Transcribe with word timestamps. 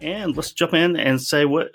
And 0.00 0.36
let's 0.36 0.52
jump 0.52 0.74
in 0.74 0.96
and 0.96 1.20
say 1.20 1.44
what 1.44 1.70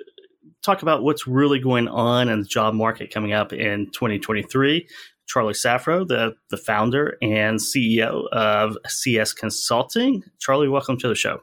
talk 0.64 0.81
about 0.81 1.04
what's 1.04 1.27
really 1.27 1.60
going 1.60 1.88
on 1.88 2.30
in 2.30 2.40
the 2.40 2.46
job 2.46 2.73
market 2.73 3.14
coming 3.14 3.34
up 3.34 3.52
in 3.52 3.88
2023. 3.92 4.88
Charlie 5.26 5.54
Saffro, 5.54 6.07
the, 6.07 6.36
the 6.49 6.57
founder 6.57 7.17
and 7.21 7.59
CEO 7.59 8.28
of 8.29 8.78
CS 8.88 9.33
Consulting. 9.33 10.23
Charlie, 10.39 10.70
welcome 10.70 10.97
to 10.99 11.07
the 11.07 11.15
show. 11.15 11.41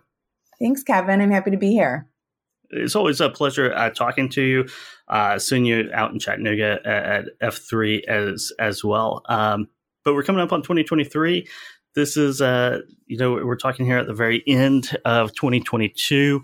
Thanks, 0.59 0.83
Kevin. 0.83 1.21
I'm 1.21 1.31
happy 1.31 1.51
to 1.51 1.57
be 1.57 1.73
here. 1.73 2.07
It's 2.71 2.95
always 2.95 3.21
a 3.21 3.29
pleasure 3.29 3.73
uh, 3.75 3.91
talking 3.91 4.29
to 4.31 4.43
you, 4.43 4.69
uh, 5.09 5.39
seeing 5.39 5.65
you 5.65 5.91
out 5.93 6.13
in 6.13 6.19
Chattanooga 6.19 6.79
at, 6.85 7.27
at 7.43 7.53
F3 7.53 8.05
as 8.05 8.53
as 8.59 8.85
well. 8.85 9.23
Um, 9.29 9.69
but 10.05 10.15
we're 10.15 10.23
coming 10.23 10.41
up 10.41 10.53
on 10.53 10.63
2023. 10.63 11.49
This 11.95 12.17
is, 12.17 12.41
uh, 12.41 12.81
you 13.07 13.19
know, 13.19 13.33
we're 13.33 13.57
talking 13.57 13.87
here 13.87 13.99
at 13.99 14.07
the 14.07 14.15
very 14.15 14.45
end 14.47 14.97
of 15.05 15.35
2022. 15.35 16.43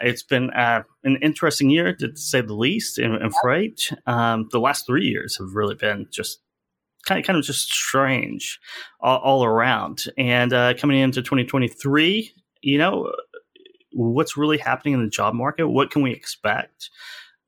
It's 0.00 0.22
been 0.22 0.50
uh, 0.50 0.82
an 1.04 1.18
interesting 1.22 1.70
year, 1.70 1.94
to 1.96 2.14
say 2.16 2.40
the 2.40 2.54
least, 2.54 2.98
in, 2.98 3.14
in 3.14 3.30
freight. 3.42 3.92
Um, 4.06 4.48
the 4.52 4.60
last 4.60 4.86
three 4.86 5.06
years 5.06 5.36
have 5.38 5.54
really 5.54 5.74
been 5.74 6.06
just 6.12 6.40
kind 7.06 7.18
of, 7.18 7.26
kind 7.26 7.38
of 7.38 7.44
just 7.44 7.72
strange 7.72 8.60
all, 9.00 9.18
all 9.18 9.44
around. 9.44 10.04
And 10.16 10.52
uh, 10.52 10.74
coming 10.74 10.98
into 10.98 11.22
2023, 11.22 12.32
you 12.62 12.78
know, 12.78 13.12
what's 13.92 14.36
really 14.36 14.58
happening 14.58 14.94
in 14.94 15.02
the 15.02 15.10
job 15.10 15.34
market? 15.34 15.68
What 15.68 15.90
can 15.90 16.02
we 16.02 16.12
expect? 16.12 16.90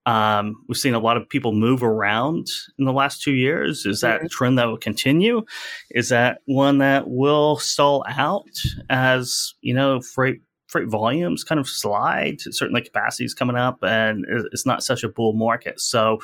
Um, 0.07 0.65
we've 0.66 0.79
seen 0.79 0.95
a 0.95 0.98
lot 0.98 1.19
of 1.19 1.29
people 1.29 1.52
move 1.52 1.82
around 1.82 2.48
in 2.79 2.85
the 2.85 2.93
last 2.93 3.23
two 3.23 3.35
years. 3.35 3.85
Is 3.85 4.01
that 4.01 4.24
a 4.24 4.29
trend 4.29 4.59
that 4.59 4.66
will 4.66 4.79
continue? 4.79 5.43
Is 5.91 6.09
that 6.09 6.38
one 6.46 6.79
that 6.79 7.09
will 7.09 7.59
stall 7.59 8.05
out 8.09 8.48
as 8.88 9.55
you 9.60 9.74
know 9.74 10.01
freight 10.01 10.41
freight 10.70 10.88
volumes 10.88 11.45
kind 11.45 11.60
of 11.60 11.69
slide? 11.69 12.41
Certainly, 12.41 12.83
capacity 12.83 13.24
is 13.24 13.34
coming 13.34 13.56
up, 13.56 13.79
and 13.83 14.24
it's 14.52 14.66
not 14.66 14.83
such 14.83 15.05
a 15.05 15.09
bull 15.09 15.33
market. 15.33 15.80
So, 15.80 16.21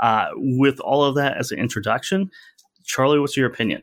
uh, 0.00 0.28
with 0.34 0.80
all 0.80 1.04
of 1.04 1.16
that 1.16 1.36
as 1.36 1.50
an 1.50 1.58
introduction, 1.58 2.30
Charlie, 2.84 3.18
what's 3.18 3.36
your 3.36 3.46
opinion? 3.46 3.82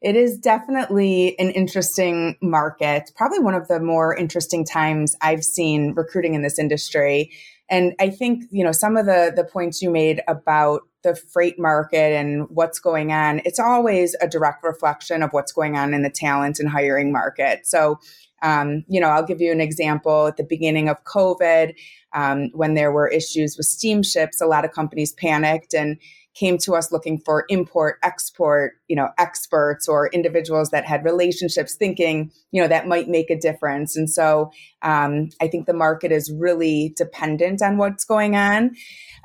It 0.00 0.14
is 0.14 0.38
definitely 0.38 1.38
an 1.40 1.50
interesting 1.50 2.36
market, 2.40 3.10
probably 3.16 3.40
one 3.40 3.54
of 3.54 3.66
the 3.66 3.80
more 3.80 4.14
interesting 4.14 4.64
times 4.64 5.16
I've 5.20 5.42
seen 5.42 5.92
recruiting 5.94 6.34
in 6.34 6.42
this 6.42 6.58
industry. 6.58 7.32
And 7.68 7.94
I 7.98 8.10
think, 8.10 8.44
you 8.50 8.64
know, 8.64 8.72
some 8.72 8.96
of 8.96 9.06
the 9.06 9.32
the 9.34 9.44
points 9.44 9.82
you 9.82 9.90
made 9.90 10.22
about 10.28 10.82
the 11.02 11.14
freight 11.14 11.58
market 11.58 12.12
and 12.12 12.46
what's 12.48 12.78
going 12.78 13.12
on, 13.12 13.40
it's 13.44 13.58
always 13.58 14.16
a 14.20 14.28
direct 14.28 14.64
reflection 14.64 15.22
of 15.22 15.30
what's 15.32 15.52
going 15.52 15.76
on 15.76 15.94
in 15.94 16.02
the 16.02 16.10
talent 16.10 16.58
and 16.58 16.68
hiring 16.68 17.12
market. 17.12 17.66
So, 17.66 17.98
um, 18.42 18.84
you 18.88 19.00
know, 19.00 19.08
I'll 19.08 19.26
give 19.26 19.40
you 19.40 19.52
an 19.52 19.60
example. 19.60 20.26
At 20.26 20.36
the 20.36 20.44
beginning 20.44 20.88
of 20.88 21.02
COVID, 21.04 21.74
um, 22.12 22.50
when 22.52 22.74
there 22.74 22.92
were 22.92 23.08
issues 23.08 23.56
with 23.56 23.66
steamships, 23.66 24.40
a 24.40 24.46
lot 24.46 24.64
of 24.64 24.72
companies 24.72 25.12
panicked 25.12 25.74
and 25.74 25.98
came 26.38 26.56
to 26.56 26.74
us 26.76 26.92
looking 26.92 27.18
for 27.18 27.44
import 27.48 27.98
export 28.02 28.74
you 28.86 28.94
know 28.94 29.08
experts 29.18 29.88
or 29.88 30.08
individuals 30.08 30.70
that 30.70 30.84
had 30.84 31.02
relationships 31.04 31.74
thinking 31.74 32.30
you 32.52 32.62
know 32.62 32.68
that 32.68 32.86
might 32.86 33.08
make 33.08 33.28
a 33.28 33.38
difference 33.38 33.96
and 33.96 34.08
so 34.08 34.50
um, 34.82 35.30
i 35.40 35.48
think 35.48 35.66
the 35.66 35.72
market 35.72 36.12
is 36.12 36.30
really 36.30 36.94
dependent 36.96 37.60
on 37.60 37.76
what's 37.76 38.04
going 38.04 38.36
on 38.36 38.70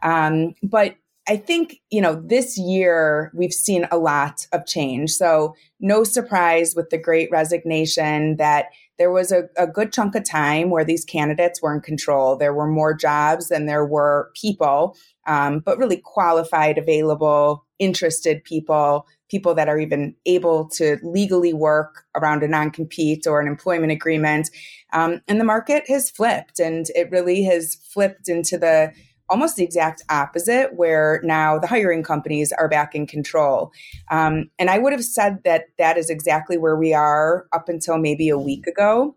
um, 0.01 0.55
but 0.63 0.95
I 1.27 1.37
think, 1.37 1.81
you 1.89 2.01
know, 2.01 2.15
this 2.15 2.57
year 2.57 3.31
we've 3.33 3.53
seen 3.53 3.87
a 3.91 3.97
lot 3.97 4.45
of 4.51 4.65
change. 4.65 5.11
So, 5.11 5.55
no 5.79 6.03
surprise 6.03 6.75
with 6.75 6.89
the 6.89 6.97
great 6.97 7.29
resignation 7.31 8.37
that 8.37 8.67
there 8.97 9.11
was 9.11 9.31
a, 9.31 9.49
a, 9.57 9.65
good 9.65 9.91
chunk 9.91 10.15
of 10.15 10.23
time 10.23 10.69
where 10.69 10.85
these 10.85 11.03
candidates 11.03 11.61
were 11.61 11.73
in 11.73 11.81
control. 11.81 12.35
There 12.35 12.53
were 12.53 12.67
more 12.67 12.93
jobs 12.93 13.49
than 13.49 13.65
there 13.65 13.85
were 13.85 14.31
people, 14.35 14.95
um, 15.25 15.59
but 15.59 15.77
really 15.77 15.97
qualified, 15.97 16.77
available, 16.77 17.65
interested 17.79 18.43
people, 18.43 19.07
people 19.29 19.55
that 19.55 19.67
are 19.67 19.79
even 19.79 20.15
able 20.25 20.69
to 20.69 20.97
legally 21.01 21.53
work 21.53 22.05
around 22.15 22.43
a 22.43 22.47
non 22.47 22.69
compete 22.69 23.25
or 23.25 23.41
an 23.41 23.47
employment 23.47 23.91
agreement. 23.91 24.49
Um, 24.93 25.21
and 25.27 25.39
the 25.39 25.45
market 25.45 25.85
has 25.87 26.09
flipped, 26.09 26.59
and 26.59 26.85
it 26.95 27.09
really 27.09 27.43
has 27.43 27.75
flipped 27.75 28.29
into 28.29 28.57
the 28.57 28.93
almost 29.33 29.55
the 29.55 29.63
exact 29.63 30.03
opposite, 30.11 30.75
where 30.75 31.19
now 31.23 31.57
the 31.57 31.65
hiring 31.65 32.03
companies 32.03 32.51
are 32.51 32.69
back 32.69 32.93
in 32.93 33.07
control. 33.07 33.71
Um, 34.11 34.51
and 34.59 34.69
I 34.69 34.77
would 34.77 34.93
have 34.93 35.03
said 35.03 35.39
that 35.43 35.63
that 35.79 35.97
is 35.97 36.11
exactly 36.11 36.55
where 36.55 36.75
we 36.75 36.93
are 36.93 37.47
up 37.51 37.67
until 37.67 37.97
maybe 37.97 38.29
a 38.29 38.37
week 38.37 38.67
ago. 38.67 39.15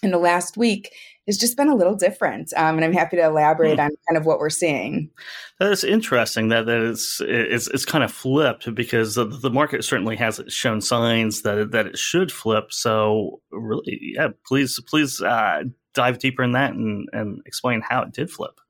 And 0.00 0.12
the 0.12 0.18
last 0.18 0.56
week 0.56 0.92
has 1.26 1.36
just 1.36 1.56
been 1.56 1.66
a 1.66 1.74
little 1.74 1.96
different, 1.96 2.52
um, 2.56 2.76
and 2.76 2.84
I'm 2.84 2.92
happy 2.92 3.16
to 3.16 3.24
elaborate 3.24 3.78
mm. 3.78 3.84
on 3.84 3.90
kind 4.08 4.16
of 4.16 4.26
what 4.26 4.38
we're 4.38 4.48
seeing. 4.48 5.10
That's 5.58 5.82
interesting. 5.82 6.50
That 6.50 6.66
that 6.66 6.80
it's 6.80 7.20
it's, 7.20 7.66
it's 7.66 7.84
kind 7.84 8.04
of 8.04 8.12
flipped 8.12 8.72
because 8.76 9.16
the, 9.16 9.24
the 9.24 9.50
market 9.50 9.82
certainly 9.82 10.14
hasn't 10.14 10.52
shown 10.52 10.80
signs 10.80 11.42
that 11.42 11.72
that 11.72 11.86
it 11.86 11.98
should 11.98 12.30
flip. 12.30 12.72
So 12.72 13.40
really, 13.50 13.98
yeah, 14.14 14.28
please 14.46 14.78
please 14.86 15.20
uh, 15.20 15.64
dive 15.94 16.20
deeper 16.20 16.44
in 16.44 16.52
that 16.52 16.74
and 16.74 17.08
and 17.12 17.42
explain 17.44 17.82
how 17.82 18.02
it 18.02 18.12
did 18.12 18.30
flip. 18.30 18.60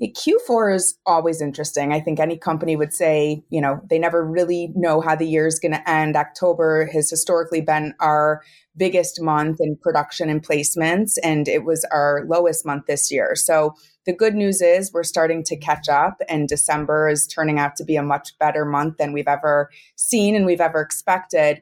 Q4 0.00 0.74
is 0.74 0.98
always 1.06 1.40
interesting. 1.40 1.92
I 1.92 2.00
think 2.00 2.18
any 2.18 2.38
company 2.38 2.76
would 2.76 2.92
say, 2.92 3.44
you 3.50 3.60
know, 3.60 3.80
they 3.88 3.98
never 3.98 4.24
really 4.24 4.72
know 4.74 5.00
how 5.00 5.14
the 5.14 5.26
year 5.26 5.46
is 5.46 5.58
going 5.58 5.72
to 5.72 5.90
end. 5.90 6.16
October 6.16 6.86
has 6.86 7.10
historically 7.10 7.60
been 7.60 7.94
our 8.00 8.42
biggest 8.76 9.20
month 9.20 9.58
in 9.60 9.76
production 9.76 10.30
and 10.30 10.42
placements, 10.42 11.18
and 11.22 11.46
it 11.46 11.64
was 11.64 11.84
our 11.92 12.24
lowest 12.26 12.64
month 12.64 12.86
this 12.86 13.12
year. 13.12 13.34
So 13.36 13.74
the 14.06 14.14
good 14.14 14.34
news 14.34 14.62
is 14.62 14.92
we're 14.92 15.02
starting 15.02 15.44
to 15.44 15.56
catch 15.56 15.88
up, 15.88 16.20
and 16.28 16.48
December 16.48 17.08
is 17.08 17.26
turning 17.26 17.58
out 17.58 17.76
to 17.76 17.84
be 17.84 17.96
a 17.96 18.02
much 18.02 18.36
better 18.38 18.64
month 18.64 18.96
than 18.96 19.12
we've 19.12 19.28
ever 19.28 19.70
seen 19.96 20.34
and 20.34 20.46
we've 20.46 20.60
ever 20.60 20.80
expected. 20.80 21.60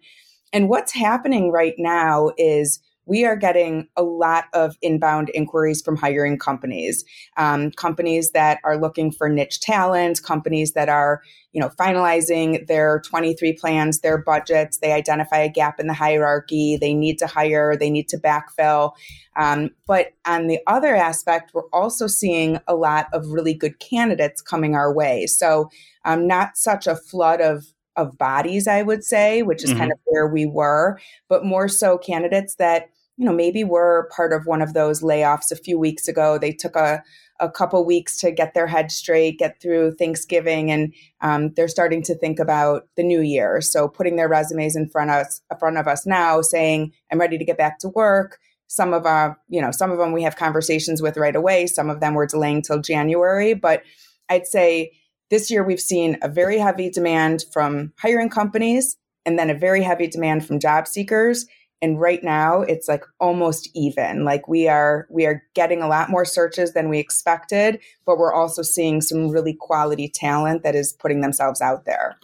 And 0.53 0.69
what's 0.69 0.95
happening 0.95 1.51
right 1.51 1.75
now 1.79 2.31
is 2.39 2.81
we 3.07 3.25
are 3.25 3.37
getting 3.37 3.89
a 3.97 4.03
lot 4.03 4.45
of 4.53 4.77
inbound 4.83 5.31
inquiries 5.35 5.83
from 5.83 5.97
hiring 5.97 6.39
companies, 6.39 7.05
um, 7.37 7.71
companies 7.73 8.31
that 8.33 8.59
are 8.65 8.79
looking 8.79 9.11
for 9.11 9.29
niche 9.29 9.61
talent, 9.61 10.23
companies 10.23 10.73
that 10.73 10.89
are, 10.89 11.23
you 11.53 11.61
know, 11.61 11.71
finalizing 11.71 12.67
their 12.67 13.01
23 13.01 13.55
plans, 13.55 14.01
their 14.01 14.19
budgets. 14.19 14.79
They 14.79 14.93
identify 14.93 15.39
a 15.39 15.49
gap 15.49 15.81
in 15.81 15.87
the 15.87 15.95
hierarchy. 15.95 16.77
They 16.81 16.95
need 16.95 17.19
to 17.19 17.27
hire. 17.27 17.77
They 17.77 17.91
need 17.91 18.09
to 18.11 18.19
backfill. 18.19 18.93
Um, 19.37 19.71
but 19.87 20.13
on 20.27 20.47
the 20.47 20.61
other 20.67 20.95
aspect, 20.95 21.53
we're 21.55 21.69
also 21.73 22.07
seeing 22.07 22.59
a 22.69 22.75
lot 22.75 23.07
of 23.13 23.27
really 23.29 23.55
good 23.55 23.79
candidates 23.81 24.43
coming 24.43 24.75
our 24.75 24.93
way. 24.93 25.27
So 25.27 25.71
um, 26.05 26.27
not 26.27 26.57
such 26.57 26.87
a 26.87 26.97
flood 26.97 27.41
of 27.41 27.67
of 27.97 28.17
bodies, 28.19 28.67
I 28.67 28.83
would 28.83 29.05
say, 29.05 29.43
which 29.43 29.65
is 29.65 29.71
mm-hmm. 29.71 29.79
kind 29.81 29.93
of 29.93 29.99
where 30.05 30.29
we 30.29 30.47
were, 30.47 30.99
but 31.29 31.45
more 31.45 31.69
so 31.69 31.99
candidates 31.99 32.55
that 32.57 32.91
you 33.21 33.27
know, 33.27 33.35
maybe 33.35 33.65
were 33.65 34.09
part 34.17 34.33
of 34.33 34.47
one 34.47 34.63
of 34.63 34.73
those 34.73 35.03
layoffs 35.03 35.53
a 35.53 35.57
few 35.57 35.79
weeks 35.79 36.09
ago. 36.09 36.39
They 36.39 36.53
took 36.53 36.75
a, 36.75 37.03
a 37.39 37.51
couple 37.51 37.85
weeks 37.85 38.17
to 38.21 38.31
get 38.31 38.55
their 38.55 38.67
head 38.67 38.91
straight, 38.91 39.39
get 39.39 39.61
through 39.61 39.97
Thanksgiving, 39.97 40.71
and 40.71 40.95
um, 41.21 41.53
they're 41.53 41.69
starting 41.69 42.03
to 42.05 42.15
think 42.15 42.39
about 42.39 42.89
the 42.97 43.03
new 43.03 43.21
year. 43.21 43.61
So 43.61 43.89
putting 43.89 44.17
their 44.17 44.27
resumes 44.27 44.75
in 44.75 44.89
front 44.89 45.11
of 45.11 45.27
us, 45.27 45.43
in 45.51 45.59
front 45.59 45.77
of 45.77 45.87
us 45.87 46.07
now, 46.07 46.41
saying, 46.41 46.95
"I'm 47.13 47.21
ready 47.21 47.37
to 47.37 47.45
get 47.45 47.59
back 47.59 47.79
to 47.81 47.91
work." 47.91 48.39
Some 48.69 48.95
of 48.95 49.05
our, 49.05 49.39
you 49.51 49.61
know, 49.61 49.71
some 49.71 49.91
of 49.91 49.99
them 49.99 50.13
we 50.13 50.23
have 50.23 50.37
conversations 50.37 51.03
with 51.03 51.19
right 51.19 51.37
away. 51.37 51.67
Some 51.67 51.91
of 51.91 52.01
them 52.01 52.15
we're 52.15 52.25
delaying 52.25 52.63
till 52.63 52.81
January. 52.81 53.53
But 53.53 53.83
I'd 54.31 54.47
say 54.47 54.93
this 55.31 55.51
year 55.51 55.65
we've 55.65 55.81
seen 55.81 56.19
a 56.23 56.29
very 56.29 56.59
heavy 56.59 56.91
demand 56.91 57.45
from 57.53 57.93
hiring 57.99 58.29
companies, 58.31 58.97
and 59.25 59.39
then 59.39 59.51
a 59.51 59.55
very 59.55 59.83
heavy 59.83 60.07
demand 60.07 60.45
from 60.47 60.59
job 60.59 60.87
seekers. 60.87 61.47
And 61.83 61.99
right 61.99 62.23
now 62.23 62.61
it's 62.61 62.89
like 62.89 63.05
almost 63.21 63.71
even. 63.75 64.25
Like 64.25 64.47
we 64.49 64.69
are 64.69 65.07
we 65.11 65.25
are 65.25 65.43
getting 65.55 65.83
a 65.83 65.89
lot 65.89 66.11
more 66.11 66.25
searches 66.25 66.75
than 66.75 66.89
we 66.89 66.99
expected 66.99 67.81
but 68.05 68.19
we're 68.19 68.35
also 68.35 68.61
seeing 68.61 69.01
some 69.01 69.29
really 69.29 69.57
quality 69.59 70.09
talent 70.09 70.63
that 70.63 70.75
is 70.75 70.93
putting 70.93 71.21
themselves 71.21 71.61
out 71.61 71.85
there 71.85 72.19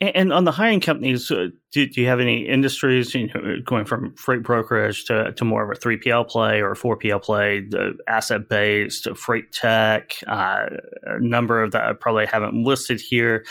and 0.00 0.32
on 0.32 0.44
the 0.44 0.52
hiring 0.52 0.80
companies, 0.80 1.28
uh, 1.30 1.48
do, 1.72 1.86
do, 1.86 2.00
you 2.00 2.06
have 2.06 2.20
any 2.20 2.46
industries 2.46 3.14
you 3.14 3.26
know, 3.28 3.56
going 3.64 3.84
from 3.84 4.14
freight 4.14 4.44
brokerage 4.44 5.04
to, 5.06 5.32
to 5.32 5.44
more 5.44 5.64
of 5.64 5.76
a 5.76 5.80
3PL 5.80 6.28
play 6.28 6.60
or 6.60 6.72
a 6.72 6.76
4PL 6.76 7.20
play, 7.20 7.68
asset 8.06 8.48
based, 8.48 9.08
freight 9.16 9.50
tech, 9.50 10.14
uh, 10.28 10.66
a 11.02 11.20
number 11.20 11.62
of 11.62 11.72
that 11.72 11.84
I 11.84 11.92
probably 11.94 12.26
haven't 12.26 12.62
listed 12.62 13.00
here. 13.00 13.44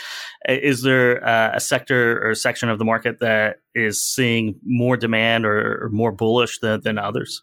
Is 0.48 0.82
there 0.82 1.22
uh, 1.26 1.50
a 1.54 1.60
sector 1.60 2.26
or 2.26 2.34
section 2.34 2.70
of 2.70 2.78
the 2.78 2.84
market 2.84 3.20
that 3.20 3.56
is 3.74 4.02
seeing 4.02 4.58
more 4.64 4.96
demand 4.96 5.44
or, 5.44 5.84
or 5.84 5.88
more 5.90 6.12
bullish 6.12 6.60
than, 6.60 6.80
than 6.80 6.96
others? 6.96 7.42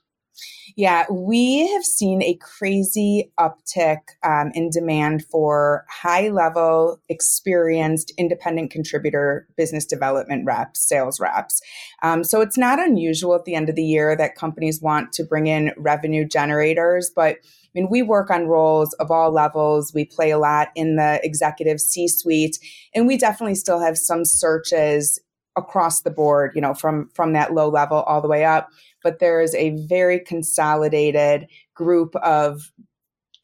Yeah, 0.76 1.06
we 1.10 1.68
have 1.72 1.84
seen 1.84 2.22
a 2.22 2.36
crazy 2.36 3.32
uptick 3.40 4.00
um, 4.24 4.52
in 4.54 4.70
demand 4.70 5.26
for 5.26 5.86
high 5.90 6.30
level, 6.30 7.02
experienced, 7.10 8.12
independent 8.18 8.72
contributor 8.72 9.48
business 9.56 9.86
development 9.86 10.46
reps, 10.46 10.88
sales 10.88 11.20
reps. 11.20 11.62
Um, 12.04 12.24
so 12.24 12.42
it's 12.42 12.58
not 12.58 12.80
unusual 12.80 13.36
at 13.36 13.46
the 13.46 13.56
end 13.56 13.70
of 13.70 13.76
the 13.76 13.84
year 13.84 14.16
that 14.16 14.36
companies 14.36 14.82
want 14.82 15.14
to 15.14 15.24
bring 15.24 15.48
in 15.48 15.72
revenue 15.78 16.28
generators, 16.28 17.12
but 17.16 17.38
I 17.38 17.82
mean, 17.82 17.90
we 17.90 18.02
work 18.04 18.30
on 18.30 18.48
roles 18.48 18.94
of 18.96 19.12
all 19.12 19.32
levels. 19.32 19.94
We 19.94 20.06
play 20.06 20.32
a 20.32 20.38
lot 20.38 20.70
in 20.76 20.96
the 20.96 21.20
executive 21.24 21.82
C 21.82 22.08
suite, 22.08 22.58
and 22.94 23.06
we 23.06 23.18
definitely 23.18 23.56
still 23.56 23.82
have 23.82 23.98
some 23.98 24.24
searches 24.24 25.20
across 25.58 26.02
the 26.02 26.12
board, 26.12 26.52
you 26.56 26.62
know, 26.62 26.74
from 26.74 27.10
from 27.14 27.34
that 27.34 27.54
low 27.54 27.70
level 27.70 27.98
all 28.04 28.22
the 28.22 28.28
way 28.28 28.46
up 28.46 28.70
but 29.06 29.20
there 29.20 29.40
is 29.40 29.54
a 29.54 29.70
very 29.88 30.20
consolidated 30.20 31.48
group 31.76 32.16
of 32.16 32.72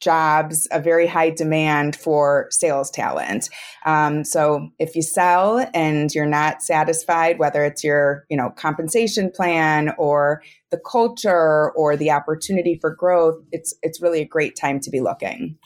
jobs, 0.00 0.66
a 0.72 0.80
very 0.80 1.06
high 1.06 1.30
demand 1.30 1.94
for 1.94 2.48
sales 2.50 2.90
talent. 2.90 3.48
Um, 3.86 4.24
so 4.24 4.68
if 4.80 4.96
you 4.96 5.02
sell 5.02 5.64
and 5.72 6.12
you're 6.12 6.26
not 6.26 6.62
satisfied, 6.62 7.38
whether 7.38 7.64
it's 7.64 7.84
your 7.84 8.26
you 8.28 8.36
know 8.36 8.50
compensation 8.50 9.30
plan 9.30 9.94
or 9.98 10.42
the 10.72 10.80
culture 10.84 11.70
or 11.70 11.96
the 11.96 12.10
opportunity 12.10 12.76
for 12.80 12.92
growth, 12.92 13.36
it's 13.52 13.72
it's 13.82 14.02
really 14.02 14.20
a 14.20 14.26
great 14.26 14.56
time 14.56 14.80
to 14.80 14.90
be 14.90 15.00
looking. 15.00 15.56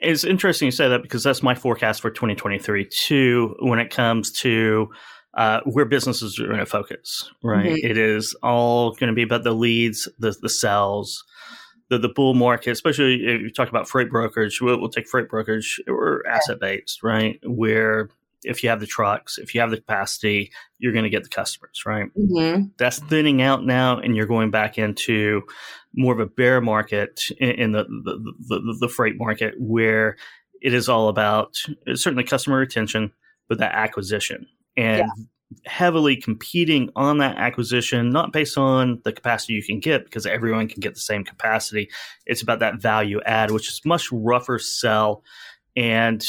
It's 0.00 0.24
interesting 0.24 0.66
you 0.66 0.72
say 0.72 0.88
that 0.88 1.02
because 1.02 1.22
that's 1.22 1.42
my 1.42 1.54
forecast 1.54 2.00
for 2.00 2.10
2023 2.10 2.86
too. 2.86 3.54
When 3.60 3.78
it 3.78 3.90
comes 3.90 4.32
to 4.40 4.88
uh, 5.36 5.60
where 5.64 5.84
businesses 5.84 6.40
are 6.40 6.46
going 6.46 6.58
to 6.58 6.66
focus, 6.66 7.30
right? 7.42 7.66
Mm-hmm. 7.66 7.86
It 7.86 7.98
is 7.98 8.34
all 8.42 8.92
going 8.92 9.08
to 9.08 9.14
be 9.14 9.22
about 9.22 9.44
the 9.44 9.52
leads, 9.52 10.08
the 10.18 10.34
the 10.40 10.48
sales, 10.48 11.24
the 11.90 11.98
the 11.98 12.08
bull 12.08 12.34
market. 12.34 12.70
Especially 12.70 13.16
if 13.16 13.42
you 13.42 13.50
talk 13.50 13.68
about 13.68 13.88
freight 13.88 14.10
brokerage, 14.10 14.60
we'll, 14.60 14.80
we'll 14.80 14.88
take 14.88 15.06
freight 15.06 15.28
brokerage 15.28 15.80
or 15.86 16.26
asset 16.26 16.58
based, 16.58 17.02
right? 17.02 17.38
Where 17.44 18.08
if 18.44 18.62
you 18.62 18.70
have 18.70 18.80
the 18.80 18.86
trucks, 18.86 19.36
if 19.36 19.54
you 19.54 19.60
have 19.60 19.70
the 19.70 19.76
capacity, 19.76 20.52
you're 20.78 20.92
going 20.92 21.04
to 21.04 21.10
get 21.10 21.22
the 21.22 21.28
customers, 21.28 21.82
right? 21.84 22.06
Mm-hmm. 22.16 22.68
That's 22.78 22.98
thinning 23.00 23.42
out 23.42 23.64
now, 23.64 23.98
and 23.98 24.16
you're 24.16 24.26
going 24.26 24.50
back 24.50 24.78
into 24.78 25.42
more 25.94 26.14
of 26.14 26.20
a 26.20 26.26
bear 26.26 26.62
market 26.62 27.30
in, 27.38 27.72
the, 27.72 27.84
the, 27.84 28.34
the 28.48 28.76
the 28.80 28.88
freight 28.88 29.18
market 29.18 29.54
where 29.58 30.16
it 30.62 30.72
is 30.72 30.88
all 30.88 31.08
about 31.08 31.56
certainly 31.94 32.24
customer 32.24 32.56
retention, 32.56 33.12
but 33.48 33.58
that 33.58 33.74
acquisition 33.74 34.46
and 34.76 34.98
yeah. 34.98 35.60
heavily 35.64 36.16
competing 36.16 36.90
on 36.96 37.18
that 37.18 37.36
acquisition, 37.36 38.10
not 38.10 38.32
based 38.32 38.58
on 38.58 39.00
the 39.04 39.12
capacity 39.12 39.54
you 39.54 39.62
can 39.62 39.80
get 39.80 40.04
because 40.04 40.26
everyone 40.26 40.68
can 40.68 40.80
get 40.80 40.94
the 40.94 41.00
same 41.00 41.24
capacity. 41.24 41.90
It's 42.26 42.42
about 42.42 42.60
that 42.60 42.80
value 42.80 43.20
add, 43.26 43.50
which 43.50 43.68
is 43.68 43.80
much 43.84 44.10
rougher 44.12 44.58
sell. 44.58 45.22
And 45.76 46.24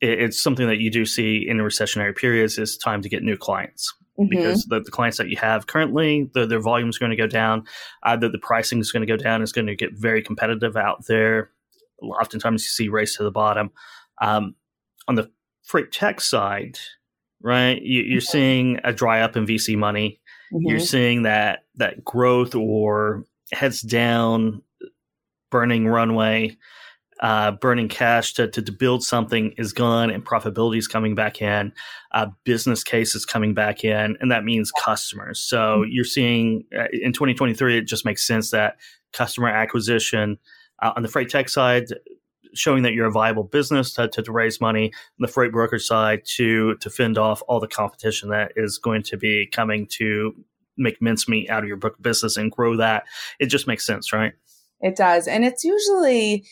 it's 0.00 0.42
something 0.42 0.66
that 0.66 0.78
you 0.78 0.90
do 0.90 1.04
see 1.04 1.46
in 1.46 1.58
recessionary 1.58 2.16
periods 2.16 2.58
is 2.58 2.76
time 2.76 3.02
to 3.02 3.08
get 3.08 3.22
new 3.22 3.36
clients. 3.36 3.94
Mm-hmm. 4.18 4.28
Because 4.28 4.64
the, 4.64 4.80
the, 4.80 4.90
clients 4.90 5.16
that 5.18 5.28
you 5.28 5.36
have 5.38 5.66
currently, 5.66 6.30
the, 6.34 6.46
their 6.46 6.60
volume 6.60 6.88
is 6.88 6.98
going 6.98 7.10
to 7.10 7.16
go 7.16 7.26
down, 7.26 7.64
the, 8.04 8.28
the 8.28 8.38
pricing 8.38 8.78
is 8.78 8.92
going 8.92 9.06
to 9.06 9.06
go 9.06 9.16
down, 9.16 9.42
it's 9.42 9.52
going 9.52 9.66
to 9.66 9.76
get 9.76 9.92
very 9.94 10.22
competitive 10.22 10.76
out 10.76 11.06
there. 11.06 11.50
Oftentimes, 12.02 12.62
you 12.64 12.68
see 12.68 12.88
race 12.88 13.16
to 13.16 13.24
the 13.24 13.30
bottom. 13.30 13.70
Um, 14.20 14.54
on 15.08 15.14
the 15.14 15.30
freight 15.62 15.92
tech 15.92 16.20
side, 16.20 16.78
right? 17.42 17.80
You, 17.80 18.18
are 18.18 18.22
seeing 18.22 18.78
a 18.84 18.92
dry 18.92 19.20
up 19.20 19.36
in 19.36 19.46
VC 19.46 19.76
money. 19.76 20.20
Mm-hmm. 20.52 20.68
You're 20.68 20.80
seeing 20.80 21.22
that 21.22 21.64
that 21.76 22.04
growth 22.04 22.54
or 22.54 23.24
heads 23.52 23.80
down, 23.80 24.62
burning 25.50 25.86
runway, 25.86 26.56
uh, 27.20 27.52
burning 27.52 27.88
cash 27.88 28.32
to, 28.34 28.48
to, 28.48 28.62
to 28.62 28.72
build 28.72 29.04
something 29.04 29.52
is 29.58 29.72
gone, 29.72 30.10
and 30.10 30.24
profitability 30.24 30.78
is 30.78 30.88
coming 30.88 31.14
back 31.14 31.42
in. 31.42 31.72
Uh, 32.12 32.26
business 32.44 32.82
case 32.82 33.14
is 33.14 33.26
coming 33.26 33.54
back 33.54 33.84
in, 33.84 34.16
and 34.20 34.30
that 34.30 34.44
means 34.44 34.72
customers. 34.72 35.38
So 35.38 35.58
mm-hmm. 35.58 35.90
you're 35.90 36.04
seeing 36.04 36.64
uh, 36.76 36.86
in 36.92 37.12
2023, 37.12 37.78
it 37.78 37.86
just 37.86 38.04
makes 38.04 38.26
sense 38.26 38.50
that 38.50 38.76
customer 39.12 39.48
acquisition 39.48 40.38
uh, 40.82 40.92
on 40.96 41.02
the 41.02 41.08
freight 41.08 41.28
tech 41.28 41.48
side 41.48 41.86
showing 42.54 42.82
that 42.82 42.92
you're 42.92 43.06
a 43.06 43.12
viable 43.12 43.44
business 43.44 43.92
to, 43.94 44.08
to, 44.08 44.22
to, 44.22 44.32
raise 44.32 44.60
money 44.60 44.86
on 44.86 45.20
the 45.20 45.28
freight 45.28 45.52
broker 45.52 45.78
side 45.78 46.22
to 46.24 46.76
to 46.76 46.90
fend 46.90 47.18
off 47.18 47.42
all 47.48 47.60
the 47.60 47.68
competition 47.68 48.30
that 48.30 48.52
is 48.56 48.78
going 48.78 49.02
to 49.02 49.16
be 49.16 49.46
coming 49.46 49.86
to 49.86 50.34
make 50.76 51.00
mincemeat 51.02 51.50
out 51.50 51.62
of 51.62 51.68
your 51.68 51.76
book 51.76 52.00
business 52.00 52.36
and 52.36 52.50
grow 52.50 52.76
that. 52.76 53.04
It 53.38 53.46
just 53.46 53.66
makes 53.66 53.86
sense, 53.86 54.12
right? 54.12 54.32
It 54.80 54.96
does. 54.96 55.28
And 55.28 55.44
it's 55.44 55.62
usually 55.62 56.44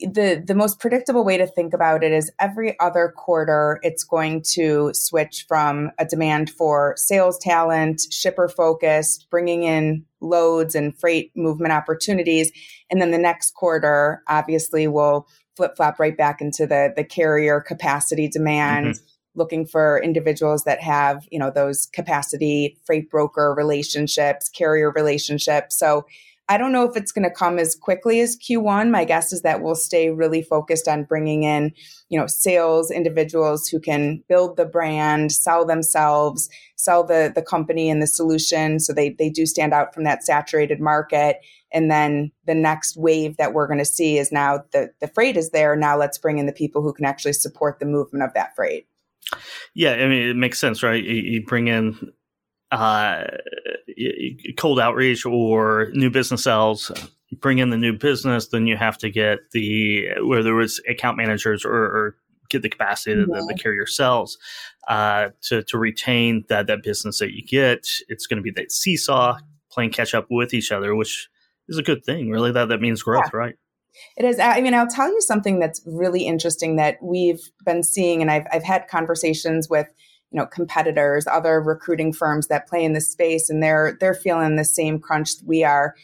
the 0.00 0.42
the 0.44 0.54
most 0.54 0.78
predictable 0.78 1.24
way 1.24 1.36
to 1.36 1.46
think 1.46 1.74
about 1.74 2.04
it 2.04 2.12
is 2.12 2.30
every 2.38 2.78
other 2.78 3.12
quarter 3.16 3.80
it's 3.82 4.04
going 4.04 4.42
to 4.42 4.92
switch 4.94 5.44
from 5.48 5.90
a 5.98 6.04
demand 6.04 6.50
for 6.50 6.94
sales 6.96 7.38
talent 7.38 8.00
shipper 8.10 8.48
focused 8.48 9.26
bringing 9.30 9.64
in 9.64 10.04
loads 10.20 10.74
and 10.74 10.98
freight 10.98 11.32
movement 11.34 11.72
opportunities 11.72 12.52
and 12.90 13.02
then 13.02 13.10
the 13.10 13.18
next 13.18 13.54
quarter 13.54 14.22
obviously 14.28 14.86
will 14.86 15.26
flip 15.56 15.76
flop 15.76 15.98
right 15.98 16.16
back 16.16 16.40
into 16.40 16.66
the 16.66 16.92
the 16.96 17.04
carrier 17.04 17.60
capacity 17.60 18.28
demand 18.28 18.94
mm-hmm. 18.94 19.04
looking 19.34 19.66
for 19.66 20.00
individuals 20.02 20.62
that 20.62 20.80
have 20.80 21.26
you 21.30 21.38
know 21.38 21.50
those 21.50 21.86
capacity 21.86 22.78
freight 22.86 23.10
broker 23.10 23.52
relationships 23.52 24.48
carrier 24.48 24.92
relationships 24.92 25.76
so 25.76 26.06
I 26.48 26.56
don't 26.56 26.72
know 26.72 26.84
if 26.88 26.96
it's 26.96 27.12
going 27.12 27.28
to 27.28 27.34
come 27.34 27.58
as 27.58 27.74
quickly 27.74 28.20
as 28.20 28.36
Q1. 28.36 28.90
My 28.90 29.04
guess 29.04 29.32
is 29.32 29.42
that 29.42 29.62
we'll 29.62 29.74
stay 29.74 30.10
really 30.10 30.42
focused 30.42 30.88
on 30.88 31.04
bringing 31.04 31.42
in, 31.42 31.72
you 32.08 32.18
know, 32.18 32.26
sales 32.26 32.90
individuals 32.90 33.68
who 33.68 33.78
can 33.78 34.22
build 34.28 34.56
the 34.56 34.64
brand, 34.64 35.30
sell 35.30 35.66
themselves, 35.66 36.48
sell 36.76 37.04
the 37.04 37.30
the 37.34 37.42
company 37.42 37.90
and 37.90 38.00
the 38.00 38.06
solution 38.06 38.80
so 38.80 38.92
they 38.92 39.10
they 39.10 39.28
do 39.28 39.44
stand 39.44 39.74
out 39.74 39.92
from 39.94 40.04
that 40.04 40.24
saturated 40.24 40.80
market. 40.80 41.38
And 41.70 41.90
then 41.90 42.32
the 42.46 42.54
next 42.54 42.96
wave 42.96 43.36
that 43.36 43.52
we're 43.52 43.66
going 43.66 43.78
to 43.78 43.84
see 43.84 44.16
is 44.16 44.32
now 44.32 44.64
the 44.72 44.90
the 45.00 45.08
freight 45.08 45.36
is 45.36 45.50
there. 45.50 45.76
Now 45.76 45.98
let's 45.98 46.16
bring 46.16 46.38
in 46.38 46.46
the 46.46 46.52
people 46.52 46.82
who 46.82 46.94
can 46.94 47.04
actually 47.04 47.34
support 47.34 47.78
the 47.78 47.86
movement 47.86 48.24
of 48.24 48.32
that 48.34 48.56
freight. 48.56 48.86
Yeah, 49.74 49.92
I 49.92 50.08
mean 50.08 50.28
it 50.28 50.36
makes 50.36 50.58
sense, 50.58 50.82
right? 50.82 51.04
You, 51.04 51.14
you 51.14 51.44
bring 51.44 51.68
in 51.68 52.12
uh, 52.70 53.24
cold 54.56 54.80
outreach 54.80 55.24
or 55.24 55.88
new 55.92 56.10
business 56.10 56.44
sales 56.44 56.90
bring 57.40 57.58
in 57.58 57.70
the 57.70 57.76
new 57.76 57.92
business 57.92 58.48
then 58.48 58.66
you 58.66 58.76
have 58.76 58.98
to 58.98 59.10
get 59.10 59.38
the 59.52 60.08
whether 60.22 60.60
it's 60.60 60.80
account 60.88 61.16
managers 61.16 61.64
or, 61.64 61.72
or 61.72 62.16
get 62.48 62.62
the 62.62 62.68
capacity 62.68 63.14
that 63.14 63.26
the, 63.26 63.46
the 63.46 63.58
carrier 63.60 63.84
sells 63.84 64.38
uh, 64.88 65.28
to, 65.42 65.62
to 65.64 65.76
retain 65.76 66.44
that, 66.48 66.66
that 66.66 66.82
business 66.82 67.18
that 67.18 67.34
you 67.34 67.44
get 67.44 67.86
it's 68.08 68.26
going 68.26 68.38
to 68.38 68.42
be 68.42 68.50
that 68.50 68.72
seesaw 68.72 69.36
playing 69.70 69.90
catch 69.90 70.14
up 70.14 70.26
with 70.30 70.54
each 70.54 70.72
other 70.72 70.94
which 70.94 71.28
is 71.68 71.76
a 71.76 71.82
good 71.82 72.04
thing 72.04 72.30
really 72.30 72.52
that 72.52 72.68
that 72.68 72.80
means 72.80 73.02
growth 73.02 73.30
yeah. 73.32 73.38
right 73.38 73.56
it 74.16 74.24
is. 74.24 74.38
I 74.38 74.60
mean, 74.60 74.74
I'll 74.74 74.86
tell 74.86 75.12
you 75.12 75.20
something 75.20 75.58
that's 75.58 75.82
really 75.84 76.26
interesting 76.26 76.76
that 76.76 76.98
we've 77.02 77.50
been 77.64 77.82
seeing, 77.82 78.20
and 78.22 78.30
I've, 78.30 78.46
I've 78.52 78.62
had 78.62 78.86
conversations 78.88 79.68
with 79.68 79.88
you 80.30 80.38
know 80.38 80.46
competitors 80.46 81.26
other 81.26 81.60
recruiting 81.60 82.12
firms 82.12 82.48
that 82.48 82.68
play 82.68 82.84
in 82.84 82.92
this 82.92 83.10
space 83.10 83.48
and 83.48 83.62
they're 83.62 83.96
they're 84.00 84.14
feeling 84.14 84.56
the 84.56 84.64
same 84.64 84.98
crunch 84.98 85.30
we 85.44 85.64
are. 85.64 85.94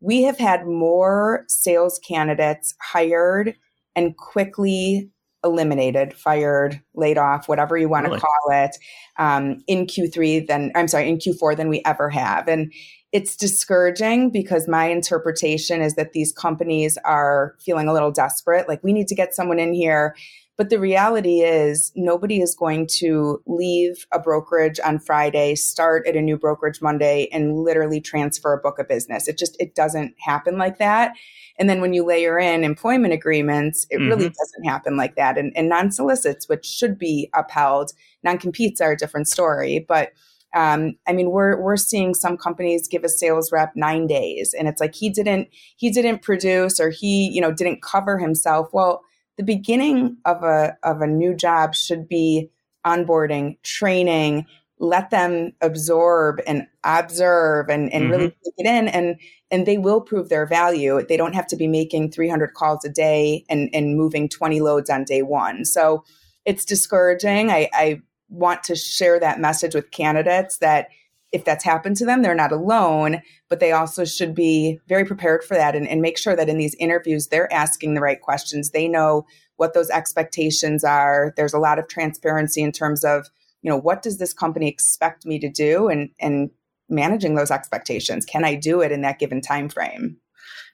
We 0.00 0.22
have 0.22 0.38
had 0.38 0.66
more 0.66 1.44
sales 1.48 2.00
candidates 2.06 2.74
hired 2.80 3.54
and 3.94 4.16
quickly 4.16 5.10
eliminated 5.42 6.12
fired 6.12 6.82
laid 6.94 7.16
off 7.16 7.48
whatever 7.48 7.76
you 7.76 7.88
want 7.88 8.04
really? 8.04 8.18
to 8.18 8.20
call 8.20 8.50
it 8.50 8.76
um, 9.18 9.62
in 9.66 9.86
q3 9.86 10.46
than 10.46 10.70
i'm 10.74 10.86
sorry 10.86 11.08
in 11.08 11.16
q4 11.16 11.56
than 11.56 11.70
we 11.70 11.80
ever 11.86 12.10
have. 12.10 12.46
And 12.46 12.72
it's 13.12 13.36
discouraging 13.36 14.30
because 14.30 14.68
my 14.68 14.86
interpretation 14.86 15.80
is 15.80 15.94
that 15.94 16.12
these 16.12 16.32
companies 16.32 16.96
are 17.04 17.56
feeling 17.58 17.88
a 17.88 17.92
little 17.92 18.12
desperate. 18.12 18.68
Like 18.68 18.82
we 18.84 18.92
need 18.92 19.08
to 19.08 19.16
get 19.16 19.34
someone 19.34 19.58
in 19.58 19.72
here 19.72 20.14
but 20.60 20.68
the 20.68 20.78
reality 20.78 21.40
is, 21.40 21.90
nobody 21.96 22.42
is 22.42 22.54
going 22.54 22.86
to 22.98 23.42
leave 23.46 24.06
a 24.12 24.18
brokerage 24.18 24.78
on 24.84 24.98
Friday, 24.98 25.54
start 25.54 26.06
at 26.06 26.16
a 26.16 26.20
new 26.20 26.36
brokerage 26.36 26.82
Monday, 26.82 27.30
and 27.32 27.56
literally 27.56 27.98
transfer 27.98 28.52
a 28.52 28.60
book 28.60 28.78
of 28.78 28.86
business. 28.86 29.26
It 29.26 29.38
just 29.38 29.56
it 29.58 29.74
doesn't 29.74 30.14
happen 30.18 30.58
like 30.58 30.76
that. 30.76 31.14
And 31.58 31.70
then 31.70 31.80
when 31.80 31.94
you 31.94 32.04
layer 32.04 32.38
in 32.38 32.62
employment 32.62 33.14
agreements, 33.14 33.86
it 33.88 34.00
mm-hmm. 34.00 34.08
really 34.08 34.28
doesn't 34.28 34.64
happen 34.66 34.98
like 34.98 35.16
that. 35.16 35.38
And, 35.38 35.50
and 35.56 35.70
non 35.70 35.92
solicits, 35.92 36.46
which 36.46 36.66
should 36.66 36.98
be 36.98 37.30
upheld, 37.34 37.92
non 38.22 38.36
competes 38.36 38.82
are 38.82 38.92
a 38.92 38.98
different 38.98 39.28
story. 39.28 39.82
But 39.88 40.12
um, 40.54 40.92
I 41.08 41.14
mean, 41.14 41.30
we're 41.30 41.58
we're 41.58 41.78
seeing 41.78 42.12
some 42.12 42.36
companies 42.36 42.86
give 42.86 43.02
a 43.02 43.08
sales 43.08 43.50
rep 43.50 43.72
nine 43.76 44.06
days, 44.06 44.54
and 44.58 44.68
it's 44.68 44.82
like 44.82 44.94
he 44.94 45.08
didn't 45.08 45.48
he 45.78 45.90
didn't 45.90 46.20
produce 46.20 46.78
or 46.78 46.90
he 46.90 47.30
you 47.30 47.40
know 47.40 47.50
didn't 47.50 47.80
cover 47.80 48.18
himself. 48.18 48.68
Well, 48.74 49.00
the 49.40 49.44
beginning 49.44 50.18
of 50.26 50.42
a 50.42 50.76
of 50.82 51.00
a 51.00 51.06
new 51.06 51.32
job 51.32 51.74
should 51.74 52.06
be 52.06 52.50
onboarding, 52.86 53.56
training, 53.62 54.44
let 54.78 55.08
them 55.08 55.52
absorb 55.62 56.42
and 56.46 56.66
observe 56.84 57.70
and, 57.70 57.90
and 57.90 58.04
mm-hmm. 58.04 58.12
really 58.12 58.28
take 58.28 58.54
it 58.58 58.66
in. 58.66 58.88
And 58.88 59.18
and 59.50 59.64
they 59.64 59.78
will 59.78 60.02
prove 60.02 60.28
their 60.28 60.44
value. 60.44 61.02
They 61.08 61.16
don't 61.16 61.34
have 61.34 61.46
to 61.46 61.56
be 61.56 61.66
making 61.66 62.10
300 62.10 62.52
calls 62.52 62.84
a 62.84 62.90
day 62.90 63.46
and, 63.48 63.70
and 63.72 63.96
moving 63.96 64.28
20 64.28 64.60
loads 64.60 64.90
on 64.90 65.04
day 65.04 65.22
one. 65.22 65.64
So 65.64 66.04
it's 66.44 66.66
discouraging. 66.66 67.50
I, 67.50 67.70
I 67.72 68.02
want 68.28 68.62
to 68.64 68.76
share 68.76 69.18
that 69.20 69.40
message 69.40 69.74
with 69.74 69.90
candidates 69.90 70.58
that 70.58 70.88
if 71.32 71.44
that's 71.44 71.64
happened 71.64 71.96
to 71.96 72.04
them 72.04 72.22
they're 72.22 72.34
not 72.34 72.52
alone 72.52 73.20
but 73.50 73.60
they 73.60 73.72
also 73.72 74.04
should 74.04 74.34
be 74.34 74.78
very 74.88 75.04
prepared 75.04 75.42
for 75.44 75.54
that 75.54 75.74
and, 75.76 75.86
and 75.88 76.00
make 76.00 76.16
sure 76.16 76.36
that 76.36 76.48
in 76.48 76.56
these 76.56 76.76
interviews 76.78 77.26
they're 77.26 77.52
asking 77.52 77.94
the 77.94 78.00
right 78.00 78.20
questions. 78.22 78.70
They 78.70 78.88
know 78.88 79.26
what 79.56 79.74
those 79.74 79.90
expectations 79.90 80.84
are. 80.84 81.34
There's 81.36 81.52
a 81.52 81.58
lot 81.58 81.78
of 81.78 81.88
transparency 81.88 82.62
in 82.62 82.72
terms 82.72 83.04
of 83.04 83.26
you 83.62 83.68
know 83.68 83.76
what 83.76 84.02
does 84.02 84.18
this 84.18 84.32
company 84.32 84.68
expect 84.68 85.26
me 85.26 85.38
to 85.40 85.50
do 85.50 85.88
and 85.88 86.10
and 86.20 86.50
managing 86.88 87.34
those 87.34 87.50
expectations? 87.50 88.24
Can 88.24 88.44
i 88.44 88.54
do 88.54 88.80
it 88.80 88.92
in 88.92 89.02
that 89.02 89.18
given 89.18 89.40
time 89.40 89.68
frame 89.68 90.16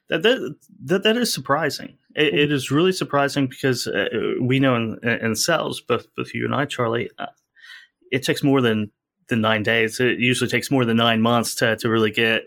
that 0.09 0.23
that 0.23 1.03
that, 1.03 1.17
is 1.17 1.33
surprising. 1.33 1.97
It, 2.15 2.33
it 2.33 2.51
is 2.51 2.71
really 2.71 2.93
surprising 2.93 3.47
because 3.47 3.87
uh, 3.87 4.07
we 4.41 4.59
know 4.59 4.75
in, 4.75 4.99
in 5.03 5.35
sales 5.35 5.81
both 5.81 6.07
both 6.15 6.33
you 6.33 6.45
and 6.45 6.55
i 6.55 6.65
charlie 6.65 7.09
uh, 7.19 7.25
it 8.11 8.23
takes 8.23 8.41
more 8.41 8.61
than 8.61 8.91
than 9.29 9.41
nine 9.41 9.63
days 9.63 9.99
it 9.99 10.19
usually 10.19 10.49
takes 10.49 10.71
more 10.71 10.85
than 10.85 10.97
nine 10.97 11.21
months 11.21 11.55
to 11.55 11.75
to 11.77 11.89
really 11.89 12.11
get 12.11 12.43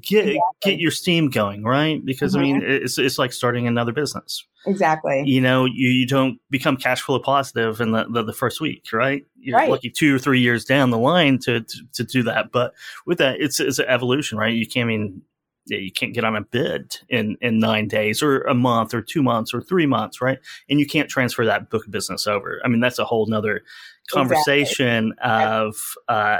get 0.00 0.28
exactly. 0.28 0.40
get 0.62 0.78
your 0.78 0.90
steam 0.90 1.30
going, 1.30 1.64
right? 1.64 2.04
Because 2.04 2.34
mm-hmm. 2.34 2.40
I 2.40 2.44
mean, 2.44 2.60
mm-hmm. 2.60 2.84
it's 2.84 2.98
it's 2.98 3.18
like 3.18 3.32
starting 3.32 3.66
another 3.66 3.92
business. 3.92 4.44
Exactly. 4.66 5.22
You 5.26 5.40
know, 5.40 5.66
you, 5.66 5.90
you 5.90 6.06
don't 6.06 6.38
become 6.50 6.76
cash 6.76 7.02
flow 7.02 7.18
positive 7.18 7.80
in 7.82 7.92
the, 7.92 8.06
the, 8.08 8.22
the 8.22 8.32
first 8.32 8.62
week, 8.62 8.86
right? 8.94 9.26
You're 9.36 9.58
right. 9.58 9.68
lucky 9.70 9.90
two 9.90 10.16
or 10.16 10.18
three 10.18 10.40
years 10.40 10.64
down 10.64 10.88
the 10.88 10.96
line 10.96 11.38
to, 11.40 11.60
to, 11.60 11.78
to 11.92 12.04
do 12.04 12.22
that. 12.22 12.50
But 12.50 12.72
with 13.04 13.18
that, 13.18 13.40
it's 13.40 13.60
it's 13.60 13.78
an 13.78 13.86
evolution, 13.88 14.38
right? 14.38 14.54
You 14.54 14.66
can't 14.66 14.84
I 14.84 14.88
mean 14.88 15.22
yeah, 15.66 15.78
you 15.78 15.92
can't 15.92 16.12
get 16.12 16.24
on 16.24 16.36
a 16.36 16.42
bid 16.42 16.96
in 17.08 17.36
in 17.40 17.58
nine 17.58 17.88
days 17.88 18.22
or 18.22 18.42
a 18.42 18.54
month 18.54 18.92
or 18.92 19.00
two 19.00 19.22
months 19.22 19.54
or 19.54 19.62
three 19.62 19.86
months, 19.86 20.20
right? 20.20 20.38
And 20.68 20.78
you 20.78 20.86
can't 20.86 21.08
transfer 21.08 21.44
that 21.46 21.70
book 21.70 21.86
of 21.86 21.92
business 21.92 22.26
over. 22.26 22.60
I 22.64 22.68
mean, 22.68 22.80
that's 22.80 22.98
a 22.98 23.04
whole 23.04 23.26
nother 23.26 23.62
conversation 24.10 25.12
exactly. 25.12 25.56
of 25.56 25.76
uh, 26.08 26.38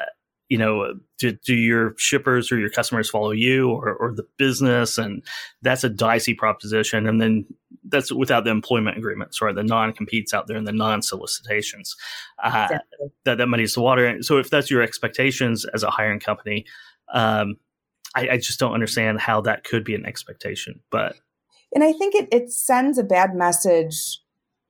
you 0.49 0.59
know, 0.59 0.95
do, 1.19 1.33
do 1.33 1.55
your 1.55 1.95
shippers 1.97 2.53
or 2.53 2.59
your 2.59 2.71
customers 2.71 3.09
follow 3.09 3.31
you 3.31 3.71
or, 3.71 3.95
or 3.95 4.15
the 4.15 4.27
business? 4.37 4.99
And 4.99 5.23
that's 5.63 5.85
a 5.85 5.89
dicey 5.89 6.35
proposition. 6.35 7.07
And 7.07 7.21
then 7.21 7.47
that's 7.85 8.13
without 8.13 8.45
the 8.45 8.51
employment 8.51 8.99
agreements, 8.99 9.41
right? 9.41 9.55
The 9.55 9.63
non 9.63 9.93
competes 9.93 10.35
out 10.35 10.47
there 10.47 10.57
and 10.57 10.67
the 10.67 10.73
non 10.73 11.03
solicitations. 11.03 11.97
Uh, 12.43 12.69
exactly. 12.71 13.09
that, 13.25 13.39
that 13.39 13.47
muddies 13.47 13.75
the 13.75 13.81
water. 13.81 14.23
So 14.23 14.39
if 14.39 14.51
that's 14.51 14.71
your 14.71 14.83
expectations 14.83 15.65
as 15.73 15.83
a 15.83 15.91
hiring 15.91 16.21
company, 16.21 16.67
um, 17.13 17.57
I, 18.15 18.29
I 18.31 18.37
just 18.37 18.61
don't 18.61 18.75
understand 18.75 19.21
how 19.21 19.41
that 19.43 19.65
could 19.65 19.85
be 19.85 19.95
an 19.95 20.07
expectation. 20.07 20.81
But 20.91 21.17
and 21.75 21.83
I 21.83 21.93
think 21.93 22.15
it, 22.15 22.29
it 22.31 22.53
sends 22.53 22.99
a 22.99 23.03
bad 23.03 23.35
message 23.35 24.21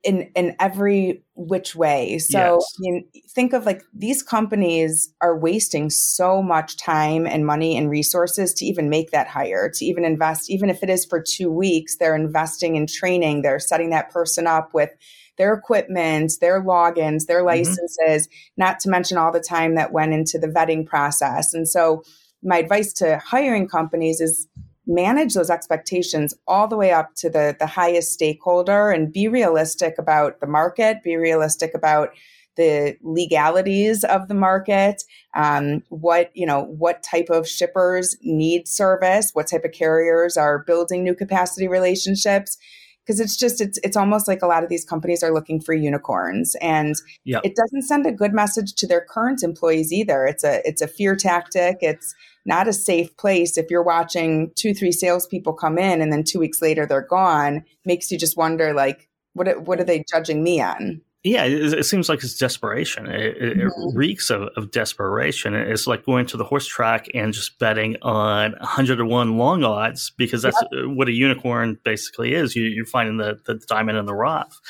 in 0.05 0.29
in 0.35 0.55
every 0.59 1.23
which 1.33 1.75
way. 1.75 2.19
So 2.19 2.61
yes. 2.79 3.05
think 3.33 3.53
of 3.53 3.65
like 3.65 3.81
these 3.93 4.21
companies 4.21 5.13
are 5.19 5.37
wasting 5.37 5.89
so 5.89 6.41
much 6.41 6.77
time 6.77 7.25
and 7.25 7.45
money 7.45 7.75
and 7.75 7.89
resources 7.89 8.53
to 8.53 8.65
even 8.65 8.89
make 8.89 9.11
that 9.11 9.27
hire, 9.27 9.69
to 9.73 9.85
even 9.85 10.05
invest, 10.05 10.49
even 10.49 10.69
if 10.69 10.83
it 10.83 10.89
is 10.89 11.05
for 11.05 11.21
two 11.21 11.51
weeks, 11.51 11.97
they're 11.97 12.15
investing 12.15 12.75
in 12.75 12.85
training, 12.87 13.41
they're 13.41 13.59
setting 13.59 13.89
that 13.89 14.11
person 14.11 14.47
up 14.47 14.73
with 14.73 14.91
their 15.37 15.53
equipment, 15.53 16.33
their 16.39 16.63
logins, 16.63 17.25
their 17.25 17.39
mm-hmm. 17.39 17.47
licenses, 17.47 18.27
mm-hmm. 18.27 18.53
not 18.57 18.79
to 18.81 18.89
mention 18.89 19.17
all 19.17 19.31
the 19.31 19.41
time 19.41 19.75
that 19.75 19.91
went 19.91 20.13
into 20.13 20.37
the 20.37 20.47
vetting 20.47 20.85
process. 20.85 21.53
And 21.53 21.67
so 21.67 22.03
my 22.43 22.59
advice 22.59 22.93
to 22.93 23.17
hiring 23.17 23.67
companies 23.67 24.21
is 24.21 24.47
manage 24.87 25.33
those 25.33 25.49
expectations 25.49 26.33
all 26.47 26.67
the 26.67 26.77
way 26.77 26.91
up 26.91 27.15
to 27.15 27.29
the, 27.29 27.55
the 27.59 27.67
highest 27.67 28.11
stakeholder 28.11 28.91
and 28.91 29.11
be 29.11 29.27
realistic 29.27 29.95
about 29.97 30.39
the 30.39 30.47
market, 30.47 31.03
be 31.03 31.15
realistic 31.15 31.71
about 31.73 32.09
the 32.55 32.97
legalities 33.01 34.03
of 34.05 34.27
the 34.27 34.33
market, 34.33 35.03
um, 35.35 35.83
what 35.89 36.31
you 36.33 36.45
know, 36.45 36.63
what 36.63 37.03
type 37.03 37.29
of 37.29 37.47
shippers 37.47 38.15
need 38.21 38.67
service, 38.67 39.31
what 39.33 39.47
type 39.47 39.65
of 39.65 39.71
carriers 39.71 40.37
are 40.37 40.59
building 40.59 41.03
new 41.03 41.15
capacity 41.15 41.67
relationships. 41.67 42.57
Because 43.05 43.19
it's 43.19 43.37
just 43.37 43.61
it's 43.61 43.77
it's 43.83 43.95
almost 43.95 44.27
like 44.27 44.41
a 44.41 44.47
lot 44.47 44.63
of 44.63 44.69
these 44.69 44.83
companies 44.83 45.21
are 45.21 45.33
looking 45.33 45.61
for 45.61 45.73
unicorns, 45.73 46.55
and 46.61 46.95
yep. 47.23 47.41
it 47.43 47.55
doesn't 47.55 47.83
send 47.83 48.07
a 48.07 48.11
good 48.11 48.33
message 48.33 48.73
to 48.75 48.87
their 48.87 49.01
current 49.01 49.43
employees 49.43 49.93
either. 49.93 50.25
It's 50.25 50.43
a 50.43 50.67
it's 50.67 50.81
a 50.81 50.87
fear 50.87 51.15
tactic. 51.15 51.77
It's 51.81 52.15
not 52.45 52.67
a 52.67 52.73
safe 52.73 53.15
place 53.17 53.57
if 53.57 53.69
you're 53.69 53.83
watching 53.83 54.51
two, 54.55 54.73
three 54.73 54.91
salespeople 54.91 55.53
come 55.53 55.77
in 55.77 56.01
and 56.01 56.11
then 56.11 56.23
two 56.23 56.39
weeks 56.39 56.61
later 56.61 56.85
they're 56.85 57.01
gone, 57.01 57.65
makes 57.85 58.11
you 58.11 58.17
just 58.17 58.37
wonder 58.37 58.73
like, 58.73 59.09
what 59.33 59.61
what 59.61 59.79
are 59.79 59.83
they 59.83 60.03
judging 60.09 60.43
me 60.43 60.61
on? 60.61 61.01
Yeah, 61.25 61.45
it, 61.45 61.73
it 61.73 61.85
seems 61.85 62.07
like 62.07 62.23
it's 62.23 62.37
desperation. 62.37 63.07
It, 63.07 63.37
it, 63.37 63.57
mm-hmm. 63.57 63.67
it 63.89 63.95
reeks 63.97 64.29
of, 64.29 64.43
of, 64.55 64.69
desperation. 64.69 65.55
It's 65.55 65.87
like 65.87 66.05
going 66.05 66.27
to 66.27 66.37
the 66.37 66.43
horse 66.43 66.67
track 66.67 67.07
and 67.15 67.33
just 67.33 67.57
betting 67.57 67.97
on 68.03 68.51
101 68.51 69.35
long 69.35 69.63
odds 69.63 70.11
because 70.17 70.43
that's 70.43 70.61
yep. 70.71 70.85
what 70.89 71.07
a 71.07 71.11
unicorn 71.11 71.79
basically 71.83 72.35
is. 72.35 72.55
You, 72.55 72.83
are 72.83 72.85
finding 72.85 73.17
the, 73.17 73.39
the 73.47 73.55
diamond 73.55 73.97
in 73.97 74.05
the 74.05 74.13
rough, 74.13 74.61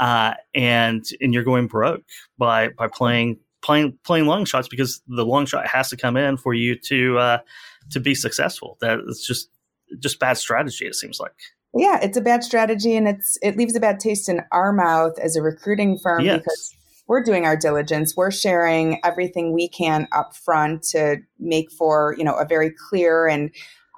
uh, 0.00 0.34
and 0.52 1.04
and 1.20 1.32
you're 1.32 1.44
going 1.44 1.68
broke 1.68 2.02
by 2.36 2.70
by 2.70 2.88
playing 2.88 3.38
playing 3.62 3.96
playing 4.02 4.26
long 4.26 4.44
shots 4.44 4.66
because 4.66 5.00
the 5.06 5.24
long 5.24 5.46
shot 5.46 5.68
has 5.68 5.90
to 5.90 5.96
come 5.96 6.16
in 6.16 6.36
for 6.36 6.52
you 6.52 6.74
to 6.86 7.18
uh, 7.18 7.38
to 7.90 8.00
be 8.00 8.16
successful. 8.16 8.78
That 8.80 8.98
it's 9.06 9.24
just 9.24 9.48
just 10.00 10.18
bad 10.18 10.38
strategy. 10.38 10.86
It 10.86 10.96
seems 10.96 11.20
like. 11.20 11.36
Yeah, 11.74 11.98
it's 12.02 12.16
a 12.16 12.20
bad 12.20 12.42
strategy, 12.42 12.96
and 12.96 13.06
it's 13.08 13.38
it 13.42 13.56
leaves 13.56 13.76
a 13.76 13.80
bad 13.80 14.00
taste 14.00 14.28
in 14.28 14.42
our 14.52 14.72
mouth 14.72 15.18
as 15.20 15.36
a 15.36 15.42
recruiting 15.42 15.98
firm 15.98 16.24
yes. 16.24 16.38
because 16.38 16.74
we're 17.06 17.22
doing 17.22 17.44
our 17.44 17.56
diligence. 17.56 18.14
We're 18.16 18.30
sharing 18.30 18.98
everything 19.04 19.52
we 19.52 19.68
can 19.68 20.08
up 20.12 20.34
front 20.34 20.82
to 20.90 21.18
make 21.38 21.70
for 21.70 22.14
you 22.18 22.24
know 22.24 22.34
a 22.34 22.44
very 22.44 22.72
clear 22.88 23.26
and 23.26 23.50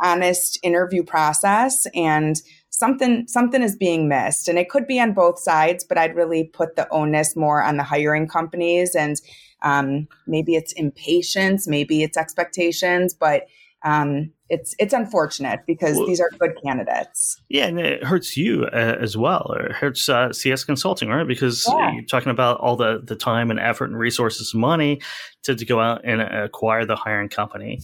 honest 0.03 0.59
interview 0.63 1.03
process 1.03 1.87
and 1.95 2.37
something 2.71 3.27
something 3.29 3.63
is 3.63 3.77
being 3.77 4.09
missed 4.09 4.49
and 4.49 4.59
it 4.59 4.69
could 4.69 4.87
be 4.87 4.99
on 4.99 5.13
both 5.13 5.39
sides 5.39 5.85
but 5.85 5.97
i'd 5.97 6.17
really 6.17 6.43
put 6.43 6.75
the 6.75 6.89
onus 6.91 7.37
more 7.37 7.63
on 7.63 7.77
the 7.77 7.85
hiring 7.85 8.27
companies 8.27 8.97
and 8.97 9.21
um, 9.63 10.09
maybe 10.27 10.55
it's 10.55 10.73
impatience, 10.73 11.67
maybe 11.67 12.03
it's 12.03 12.17
expectations, 12.17 13.15
but 13.15 13.47
um, 13.85 14.33
it's 14.53 14.75
it's 14.79 14.93
unfortunate 14.93 15.61
because 15.67 15.97
well, 15.97 16.07
these 16.07 16.21
are 16.21 16.29
good 16.39 16.53
candidates. 16.63 17.41
Yeah, 17.49 17.67
and 17.69 17.81
it 17.81 18.05
hurts 18.05 18.37
you 18.37 18.67
uh, 18.67 18.99
as 19.01 19.17
well. 19.17 19.57
It 19.59 19.73
hurts 19.73 20.11
uh, 20.11 20.31
CS 20.31 20.63
Consulting, 20.65 21.09
right? 21.09 21.27
Because 21.27 21.65
yeah. 21.67 21.93
you're 21.93 22.05
talking 22.05 22.31
about 22.31 22.61
all 22.61 22.77
the 22.77 23.01
the 23.03 23.17
time 23.17 23.51
and 23.51 23.59
effort 23.59 23.87
and 23.87 23.99
resources, 23.99 24.53
and 24.53 24.61
money 24.61 25.01
to, 25.45 25.57
to 25.57 25.65
go 25.65 25.81
out 25.81 26.03
and 26.05 26.21
acquire 26.21 26.85
the 26.85 26.97
hiring 26.97 27.31
company, 27.31 27.81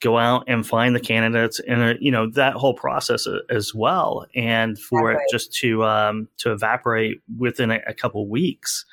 go 0.00 0.16
out 0.16 0.44
and 0.46 0.64
find 0.64 0.94
the 0.94 1.00
candidates, 1.00 1.60
and 1.66 1.82
uh, 1.82 1.94
you 1.98 2.12
know 2.12 2.30
that 2.30 2.54
whole 2.54 2.74
process 2.74 3.26
as 3.50 3.74
well. 3.74 4.26
And 4.36 4.78
for 4.78 5.10
exactly. 5.10 5.24
it 5.24 5.32
just 5.32 5.54
to 5.54 5.84
um, 5.84 6.28
to 6.38 6.52
evaporate 6.52 7.20
within 7.36 7.72
a, 7.72 7.80
a 7.88 7.94
couple 7.94 8.28
weeks. 8.28 8.86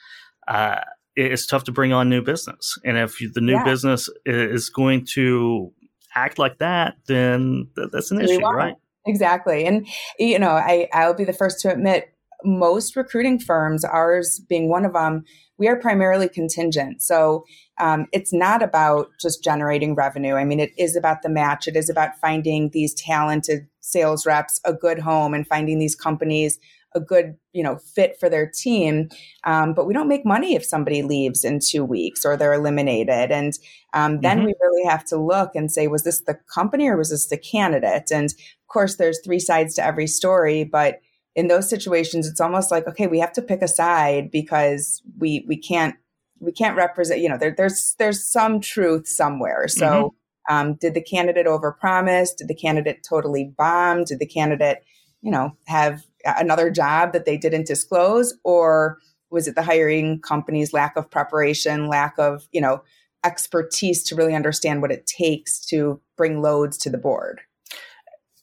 Uh, 0.47 0.79
it's 1.15 1.45
tough 1.45 1.63
to 1.65 1.71
bring 1.71 1.93
on 1.93 2.09
new 2.09 2.23
business. 2.23 2.75
And 2.83 2.97
if 2.97 3.19
the 3.35 3.39
new 3.39 3.53
yeah. 3.53 3.63
business 3.63 4.09
is 4.25 4.71
going 4.71 5.05
to 5.13 5.71
act 6.15 6.39
like 6.39 6.59
that, 6.59 6.95
then 7.07 7.67
that's 7.75 8.11
an 8.11 8.21
issue, 8.21 8.39
right? 8.39 8.75
Exactly. 9.05 9.65
And, 9.65 9.87
you 10.17 10.39
know, 10.39 10.51
I, 10.51 10.87
I'll 10.93 11.13
be 11.13 11.25
the 11.25 11.33
first 11.33 11.59
to 11.61 11.71
admit 11.71 12.13
most 12.45 12.95
recruiting 12.95 13.39
firms, 13.39 13.83
ours 13.85 14.41
being 14.49 14.69
one 14.69 14.85
of 14.85 14.93
them, 14.93 15.23
we 15.57 15.67
are 15.67 15.75
primarily 15.75 16.27
contingent. 16.27 17.01
So 17.01 17.45
um, 17.79 18.07
it's 18.11 18.33
not 18.33 18.61
about 18.61 19.07
just 19.21 19.43
generating 19.43 19.95
revenue. 19.95 20.35
I 20.35 20.43
mean, 20.43 20.59
it 20.59 20.71
is 20.77 20.95
about 20.95 21.21
the 21.21 21.29
match. 21.29 21.67
It 21.67 21.75
is 21.75 21.89
about 21.89 22.17
finding 22.19 22.69
these 22.69 22.93
talented 22.93 23.67
sales 23.81 24.25
reps 24.25 24.59
a 24.65 24.73
good 24.73 24.99
home 24.99 25.33
and 25.33 25.47
finding 25.47 25.79
these 25.79 25.95
companies 25.95 26.59
a 26.95 26.99
good 26.99 27.35
you 27.53 27.63
know 27.63 27.77
fit 27.77 28.17
for 28.19 28.29
their 28.29 28.49
team 28.49 29.09
um, 29.43 29.73
but 29.73 29.85
we 29.85 29.93
don't 29.93 30.07
make 30.07 30.25
money 30.25 30.55
if 30.55 30.65
somebody 30.65 31.01
leaves 31.01 31.43
in 31.43 31.59
two 31.59 31.83
weeks 31.83 32.25
or 32.25 32.37
they're 32.37 32.53
eliminated 32.53 33.31
and 33.31 33.53
um, 33.93 34.21
then 34.21 34.37
mm-hmm. 34.37 34.47
we 34.47 34.53
really 34.61 34.85
have 34.87 35.05
to 35.05 35.17
look 35.17 35.51
and 35.55 35.71
say 35.71 35.87
was 35.87 36.03
this 36.03 36.21
the 36.21 36.37
company 36.53 36.87
or 36.87 36.97
was 36.97 37.09
this 37.09 37.27
the 37.27 37.37
candidate 37.37 38.11
and 38.11 38.25
of 38.25 38.67
course 38.67 38.95
there's 38.95 39.19
three 39.23 39.39
sides 39.39 39.75
to 39.75 39.83
every 39.83 40.07
story 40.07 40.63
but 40.63 40.99
in 41.35 41.47
those 41.47 41.69
situations 41.69 42.27
it's 42.27 42.41
almost 42.41 42.71
like 42.71 42.87
okay 42.87 43.07
we 43.07 43.19
have 43.19 43.33
to 43.33 43.41
pick 43.41 43.61
a 43.61 43.67
side 43.67 44.29
because 44.31 45.01
we 45.19 45.45
we 45.47 45.57
can't 45.57 45.95
we 46.39 46.51
can't 46.51 46.75
represent 46.77 47.21
you 47.21 47.29
know 47.29 47.37
there, 47.37 47.53
there's 47.55 47.95
there's 47.99 48.25
some 48.25 48.59
truth 48.59 49.07
somewhere 49.07 49.67
so 49.67 49.85
mm-hmm. 49.85 50.07
Um, 50.49 50.75
did 50.75 50.93
the 50.93 51.01
candidate 51.01 51.45
overpromise? 51.45 52.35
Did 52.35 52.47
the 52.47 52.55
candidate 52.55 53.05
totally 53.07 53.53
bomb? 53.57 54.03
Did 54.03 54.19
the 54.19 54.25
candidate, 54.25 54.83
you 55.21 55.31
know, 55.31 55.55
have 55.67 56.03
another 56.25 56.69
job 56.69 57.13
that 57.13 57.25
they 57.25 57.37
didn't 57.37 57.67
disclose 57.67 58.33
or 58.43 58.97
was 59.29 59.47
it 59.47 59.55
the 59.55 59.63
hiring 59.63 60.19
company's 60.21 60.73
lack 60.73 60.95
of 60.95 61.09
preparation 61.09 61.87
lack 61.87 62.15
of 62.17 62.47
you 62.51 62.61
know 62.61 62.81
expertise 63.23 64.03
to 64.03 64.15
really 64.15 64.35
understand 64.35 64.81
what 64.81 64.91
it 64.91 65.05
takes 65.05 65.65
to 65.67 65.99
bring 66.17 66.41
loads 66.41 66.77
to 66.79 66.89
the 66.89 66.97
board. 66.97 67.41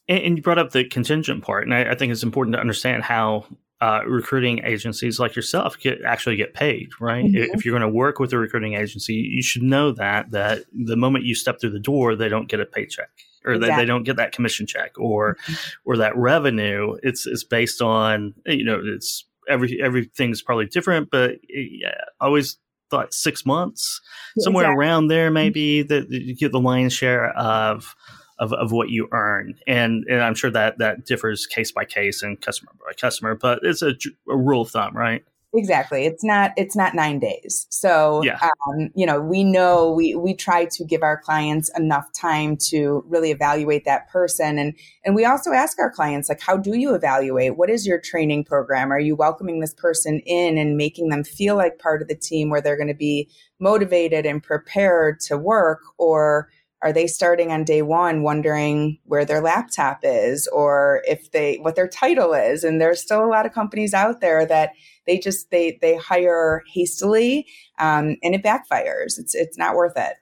And, 0.07 0.19
and 0.23 0.37
you 0.37 0.43
brought 0.43 0.57
up 0.57 0.71
the 0.71 0.83
contingent 0.83 1.43
part, 1.43 1.65
and 1.65 1.73
I, 1.73 1.91
I 1.91 1.95
think 1.95 2.11
it's 2.11 2.23
important 2.23 2.55
to 2.55 2.59
understand 2.59 3.03
how 3.03 3.45
uh, 3.79 4.01
recruiting 4.05 4.63
agencies 4.63 5.19
like 5.19 5.35
yourself 5.35 5.79
get 5.79 6.03
actually 6.03 6.35
get 6.35 6.53
paid, 6.53 6.89
right? 6.99 7.25
Mm-hmm. 7.25 7.55
If 7.55 7.65
you're 7.65 7.77
going 7.77 7.89
to 7.89 7.95
work 7.95 8.19
with 8.19 8.31
a 8.33 8.37
recruiting 8.37 8.73
agency, 8.73 9.13
you 9.13 9.41
should 9.41 9.63
know 9.63 9.91
that 9.93 10.31
that 10.31 10.65
the 10.71 10.95
moment 10.95 11.25
you 11.25 11.33
step 11.33 11.59
through 11.59 11.71
the 11.71 11.79
door, 11.79 12.15
they 12.15 12.29
don't 12.29 12.47
get 12.47 12.59
a 12.59 12.65
paycheck 12.65 13.09
or 13.45 13.53
exactly. 13.53 13.75
they, 13.75 13.81
they 13.81 13.85
don't 13.85 14.03
get 14.03 14.17
that 14.17 14.31
commission 14.31 14.67
check 14.67 14.97
or 14.97 15.35
mm-hmm. 15.35 15.53
or 15.85 15.97
that 15.97 16.15
revenue. 16.15 16.97
It's 17.03 17.25
it's 17.25 17.43
based 17.43 17.81
on 17.81 18.33
you 18.45 18.63
know 18.63 18.81
it's 18.83 19.25
every 19.49 19.81
everything's 19.81 20.41
probably 20.41 20.67
different, 20.67 21.09
but 21.11 21.35
yeah, 21.49 21.95
I 22.19 22.25
always 22.25 22.57
thought 22.89 23.13
six 23.13 23.45
months 23.45 24.01
somewhere 24.39 24.65
exactly. 24.65 24.85
around 24.85 25.07
there 25.07 25.27
mm-hmm. 25.27 25.33
maybe 25.35 25.81
that 25.83 26.09
you 26.09 26.35
get 26.35 26.51
the 26.51 26.59
lion's 26.59 26.93
share 26.93 27.29
of 27.29 27.95
of, 28.41 28.53
of 28.53 28.71
what 28.71 28.89
you 28.89 29.07
earn. 29.11 29.53
And, 29.67 30.03
and 30.09 30.19
I'm 30.19 30.33
sure 30.33 30.49
that 30.49 30.79
that 30.79 31.05
differs 31.05 31.45
case 31.45 31.71
by 31.71 31.85
case 31.85 32.23
and 32.23 32.41
customer 32.41 32.71
by 32.83 32.93
customer, 32.93 33.35
but 33.35 33.59
it's 33.61 33.83
a, 33.83 33.93
a 34.27 34.35
rule 34.35 34.63
of 34.63 34.71
thumb, 34.71 34.97
right? 34.97 35.23
Exactly. 35.53 36.05
It's 36.05 36.23
not 36.23 36.51
it's 36.55 36.77
not 36.77 36.95
9 36.95 37.19
days. 37.19 37.67
So 37.69 38.23
yeah. 38.23 38.39
um, 38.41 38.89
you 38.95 39.05
know, 39.05 39.19
we 39.19 39.43
know 39.43 39.91
we 39.91 40.15
we 40.15 40.33
try 40.33 40.65
to 40.65 40.85
give 40.85 41.03
our 41.03 41.17
clients 41.21 41.69
enough 41.77 42.05
time 42.13 42.55
to 42.69 43.03
really 43.07 43.31
evaluate 43.31 43.83
that 43.83 44.09
person 44.09 44.57
and 44.57 44.73
and 45.03 45.13
we 45.13 45.25
also 45.25 45.51
ask 45.51 45.77
our 45.77 45.91
clients 45.91 46.29
like 46.29 46.39
how 46.39 46.55
do 46.55 46.77
you 46.77 46.95
evaluate? 46.95 47.57
What 47.57 47.69
is 47.69 47.85
your 47.85 47.99
training 47.99 48.45
program? 48.45 48.93
Are 48.93 48.99
you 48.99 49.15
welcoming 49.15 49.59
this 49.59 49.73
person 49.73 50.21
in 50.25 50.57
and 50.57 50.77
making 50.77 51.09
them 51.09 51.25
feel 51.25 51.57
like 51.57 51.79
part 51.79 52.01
of 52.01 52.07
the 52.07 52.15
team 52.15 52.49
where 52.49 52.61
they're 52.61 52.77
going 52.77 52.87
to 52.87 52.93
be 52.93 53.29
motivated 53.59 54.25
and 54.25 54.41
prepared 54.41 55.19
to 55.21 55.37
work 55.37 55.81
or 55.97 56.49
are 56.81 56.91
they 56.91 57.07
starting 57.07 57.51
on 57.51 57.63
day 57.63 57.81
one 57.81 58.23
wondering 58.23 58.97
where 59.05 59.25
their 59.25 59.41
laptop 59.41 59.99
is 60.03 60.47
or 60.47 61.03
if 61.05 61.31
they 61.31 61.57
what 61.57 61.75
their 61.75 61.87
title 61.87 62.33
is 62.33 62.63
and 62.63 62.81
there's 62.81 63.01
still 63.01 63.23
a 63.23 63.27
lot 63.29 63.45
of 63.45 63.53
companies 63.53 63.93
out 63.93 64.21
there 64.21 64.45
that 64.45 64.71
they 65.11 65.19
just 65.19 65.51
they 65.51 65.77
they 65.81 65.97
hire 65.97 66.63
hastily 66.73 67.45
um, 67.79 68.15
and 68.23 68.33
it 68.33 68.43
backfires 68.43 69.17
it's 69.17 69.35
it's 69.35 69.57
not 69.57 69.75
worth 69.75 69.97
it 69.97 70.13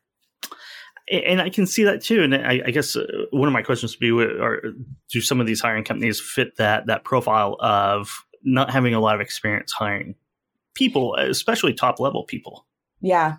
and 1.12 1.42
I 1.42 1.50
can 1.50 1.66
see 1.66 1.84
that 1.86 2.04
too. 2.04 2.22
And 2.22 2.36
I, 2.36 2.62
I 2.68 2.70
guess 2.70 2.96
uh, 2.96 3.04
one 3.32 3.48
of 3.48 3.52
my 3.54 3.64
questions 3.64 3.96
would 3.96 4.00
be: 4.00 4.12
are, 4.12 4.62
Do 5.12 5.22
some 5.22 5.42
of 5.42 5.48
these 5.48 5.60
hiring 5.60 5.84
companies 5.84 6.22
fit 6.22 6.58
that 6.58 6.86
that 6.86 7.04
profile 7.04 7.58
of 7.62 8.24
not 8.44 8.70
having 8.70 8.94
a 8.94 9.00
lot 9.00 9.16
of 9.16 9.22
experience 9.22 9.72
hiring 9.72 10.14
people, 10.76 11.16
especially 11.16 11.74
top 11.74 12.00
level 12.00 12.26
people? 12.26 12.68
Yeah, 13.02 13.38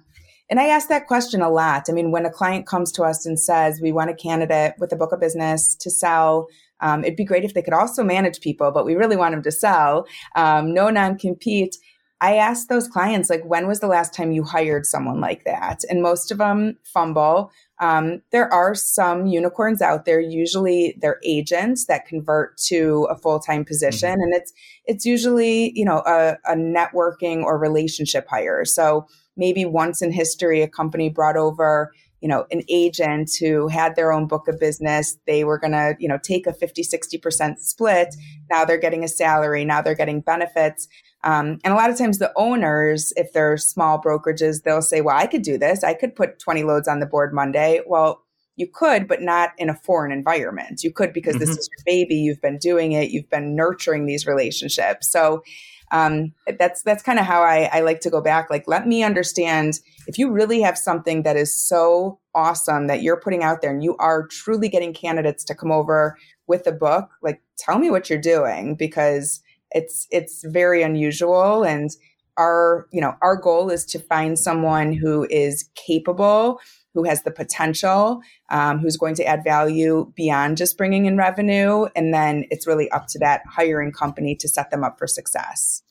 and 0.51 0.59
I 0.59 0.67
ask 0.67 0.89
that 0.89 1.07
question 1.07 1.43
a 1.43 1.49
lot. 1.49 1.85
I 1.89 1.93
mean, 1.93 2.11
when 2.11 2.27
a 2.27 2.31
client 2.31 2.67
comes 2.67 2.91
to 2.93 3.05
us 3.05 3.25
and 3.25 3.39
says, 3.39 3.81
we 3.81 3.93
want 3.93 4.11
a 4.11 4.15
candidate 4.15 4.75
with 4.79 4.93
a 4.93 4.97
book 4.97 5.13
of 5.13 5.21
business 5.21 5.77
to 5.77 5.91
sell, 5.91 6.49
um, 6.81 7.05
it'd 7.05 7.17
be 7.17 7.25
great 7.25 7.45
if 7.45 7.55
they 7.55 7.63
could 7.63 7.75
also 7.75 8.03
manage 8.03 8.41
people, 8.41 8.71
but 8.71 8.85
we 8.85 8.95
really 8.95 9.17
want 9.17 9.33
them 9.33 9.43
to 9.43 9.53
sell, 9.53 10.07
um, 10.37 10.73
no 10.73 10.91
non 10.91 11.19
compete. 11.19 11.77
I 12.23 12.35
ask 12.37 12.69
those 12.69 12.87
clients, 12.87 13.31
like, 13.31 13.43
when 13.47 13.67
was 13.67 13.81
the 13.81 13.87
last 13.87 14.13
time 14.13 14.31
you 14.31 14.45
hired 14.45 14.85
someone 14.85 15.21
like 15.21 15.45
that? 15.45 15.81
And 15.89 16.03
most 16.03 16.31
of 16.31 16.37
them 16.37 16.77
fumble. 16.85 17.51
Um, 17.81 18.21
there 18.31 18.53
are 18.53 18.75
some 18.75 19.27
unicorns 19.27 19.81
out 19.81 20.05
there. 20.05 20.21
Usually, 20.21 20.99
they're 21.01 21.19
agents 21.25 21.87
that 21.87 22.07
convert 22.07 22.59
to 22.67 23.07
a 23.09 23.17
full 23.17 23.41
time 23.41 23.65
position, 23.65 24.11
mm-hmm. 24.11 24.21
and 24.21 24.35
it's 24.35 24.53
it's 24.85 25.07
usually 25.07 25.73
you 25.75 25.85
know 25.85 26.03
a, 26.07 26.37
a 26.45 26.55
networking 26.55 27.43
or 27.43 27.59
relationship 27.59 28.27
hire. 28.29 28.67
So 28.67 29.07
maybe 29.37 29.65
once 29.65 30.03
in 30.03 30.13
history 30.13 30.61
a 30.61 30.69
company 30.69 31.09
brought 31.09 31.39
over 31.39 31.91
you 32.21 32.29
know 32.29 32.47
an 32.51 32.63
agent 32.69 33.31
who 33.39 33.69
had 33.69 33.97
their 33.97 34.13
own 34.13 34.27
book 34.27 34.49
of 34.49 34.59
business 34.59 35.17
they 35.27 35.45
were 35.45 35.59
going 35.59 35.73
to 35.73 35.95
you 35.99 36.09
know 36.09 36.19
take 36.23 36.47
a 36.47 36.53
50 36.53 36.83
60% 36.83 37.59
split. 37.59 38.15
Now 38.51 38.65
they're 38.65 38.79
getting 38.79 39.05
a 39.05 39.09
salary 39.09 39.65
now 39.65 39.83
they're 39.83 39.95
getting 39.95 40.21
benefits. 40.21 40.89
Um, 41.23 41.59
and 41.65 41.75
a 41.75 41.77
lot 41.77 41.91
of 41.91 41.99
times 41.99 42.19
the 42.19 42.33
owners 42.37 43.13
if 43.17 43.33
they're 43.33 43.57
small 43.57 44.01
brokerages 44.01 44.63
they'll 44.63 44.83
say 44.83 45.01
well 45.01 45.17
i 45.17 45.27
could 45.27 45.43
do 45.43 45.59
this. 45.59 45.85
I 45.85 45.95
could 45.95 46.15
put 46.15 46.39
20 46.39 46.63
loads 46.65 46.89
on 46.89 47.01
the 47.01 47.07
board 47.07 47.33
monday. 47.35 47.81
Well 47.87 48.23
you 48.57 48.67
could 48.67 49.09
but 49.09 49.23
not 49.23 49.51
in 49.59 49.71
a 49.71 49.75
foreign 49.75 50.13
environment. 50.13 50.83
You 50.83 50.93
could 50.93 51.13
because 51.13 51.37
mm-hmm. 51.37 51.47
this 51.47 51.57
is 51.57 51.69
your 51.71 51.83
baby. 51.87 52.17
You've 52.17 52.43
been 52.43 52.59
doing 52.59 52.93
it. 52.93 53.11
You've 53.11 53.31
been 53.31 53.57
nurturing 53.57 54.07
these 54.07 54.27
relationships. 54.27 55.11
So 55.11 55.43
um, 55.91 56.33
that's 56.59 56.83
that's 56.83 57.03
kind 57.03 57.19
of 57.19 57.27
how 57.27 57.43
I, 57.43 57.69
I 57.73 57.81
like 57.81 58.01
to 58.01 58.11
go 58.11 58.21
back. 58.21 58.51
Like, 58.51 58.65
let 58.67 58.87
me 58.87 59.03
understand 59.03 59.81
if 60.07 60.19
you 60.19 60.31
really 60.31 60.61
have 60.61 60.79
something 60.79 61.23
that 61.23 61.37
is 61.37 61.55
so 61.55 62.19
awesome 62.35 62.87
that 62.87 63.03
you're 63.03 63.21
putting 63.21 63.43
out 63.43 63.61
there, 63.61 63.71
and 63.71 63.83
you 63.83 63.97
are 63.97 64.27
truly 64.27 64.69
getting 64.69 64.93
candidates 64.93 65.45
to 65.45 65.55
come 65.55 65.73
over 65.73 66.17
with 66.47 66.67
a 66.67 66.73
book. 66.73 67.11
Like, 67.23 67.43
tell 67.59 67.79
me 67.79 67.91
what 67.91 68.09
you're 68.09 68.21
doing 68.21 68.75
because 68.75 69.43
it's 69.73 70.07
it's 70.11 70.45
very 70.45 70.83
unusual 70.83 71.65
and 71.65 71.91
our 72.37 72.87
you 72.93 73.01
know 73.01 73.15
our 73.23 73.37
goal 73.37 73.71
is 73.71 73.85
to 73.85 73.99
find 73.99 74.39
someone 74.39 74.93
who 74.93 75.27
is 75.31 75.69
capable 75.75 76.61
who 76.95 77.05
has 77.05 77.23
the 77.23 77.31
potential, 77.31 78.21
um, 78.51 78.79
who's 78.79 78.97
going 78.97 79.15
to 79.15 79.25
add 79.25 79.45
value 79.45 80.13
beyond 80.17 80.57
just 80.57 80.77
bringing 80.77 81.07
in 81.07 81.17
revenue. 81.17 81.87
And 81.95 82.13
then 82.13 82.45
it's 82.51 82.67
really 82.67 82.91
up 82.91 83.07
to 83.09 83.19
that 83.21 83.43
hiring 83.49 83.93
company 83.93 84.35
to 84.37 84.49
set 84.49 84.71
them 84.71 84.85
up 84.85 84.99
for 84.99 85.07
success. 85.07 85.83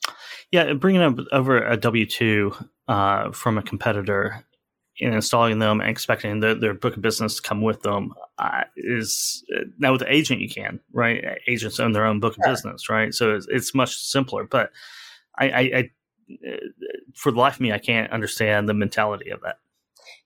Yeah, 0.50 0.72
bringing 0.74 1.02
up 1.02 1.18
over 1.32 1.62
a 1.62 1.76
W 1.76 2.06
2 2.06 2.54
uh, 2.88 3.30
from 3.30 3.56
a 3.56 3.62
competitor 3.62 4.44
and 5.00 5.14
installing 5.14 5.58
them 5.58 5.80
and 5.80 5.88
expecting 5.88 6.40
the, 6.40 6.54
their 6.54 6.74
book 6.74 6.96
of 6.96 7.02
business 7.02 7.36
to 7.36 7.42
come 7.42 7.62
with 7.62 7.82
them 7.82 8.12
uh, 8.38 8.64
is 8.76 9.44
uh, 9.56 9.62
now 9.78 9.92
with 9.92 10.00
the 10.00 10.12
agent 10.12 10.40
you 10.40 10.48
can 10.48 10.80
right 10.92 11.38
agents 11.46 11.80
own 11.80 11.92
their 11.92 12.04
own 12.04 12.20
book 12.20 12.34
sure. 12.34 12.44
of 12.44 12.52
business 12.52 12.88
right 12.88 13.14
so 13.14 13.34
it's, 13.34 13.46
it's 13.48 13.74
much 13.74 13.96
simpler 13.96 14.44
but 14.44 14.70
I, 15.38 15.50
I, 15.50 15.60
I, 15.60 15.90
uh, 16.46 16.56
for 17.14 17.32
the 17.32 17.38
life 17.38 17.54
of 17.54 17.60
me 17.60 17.72
i 17.72 17.78
can't 17.78 18.10
understand 18.12 18.68
the 18.68 18.74
mentality 18.74 19.30
of 19.30 19.40
that 19.42 19.56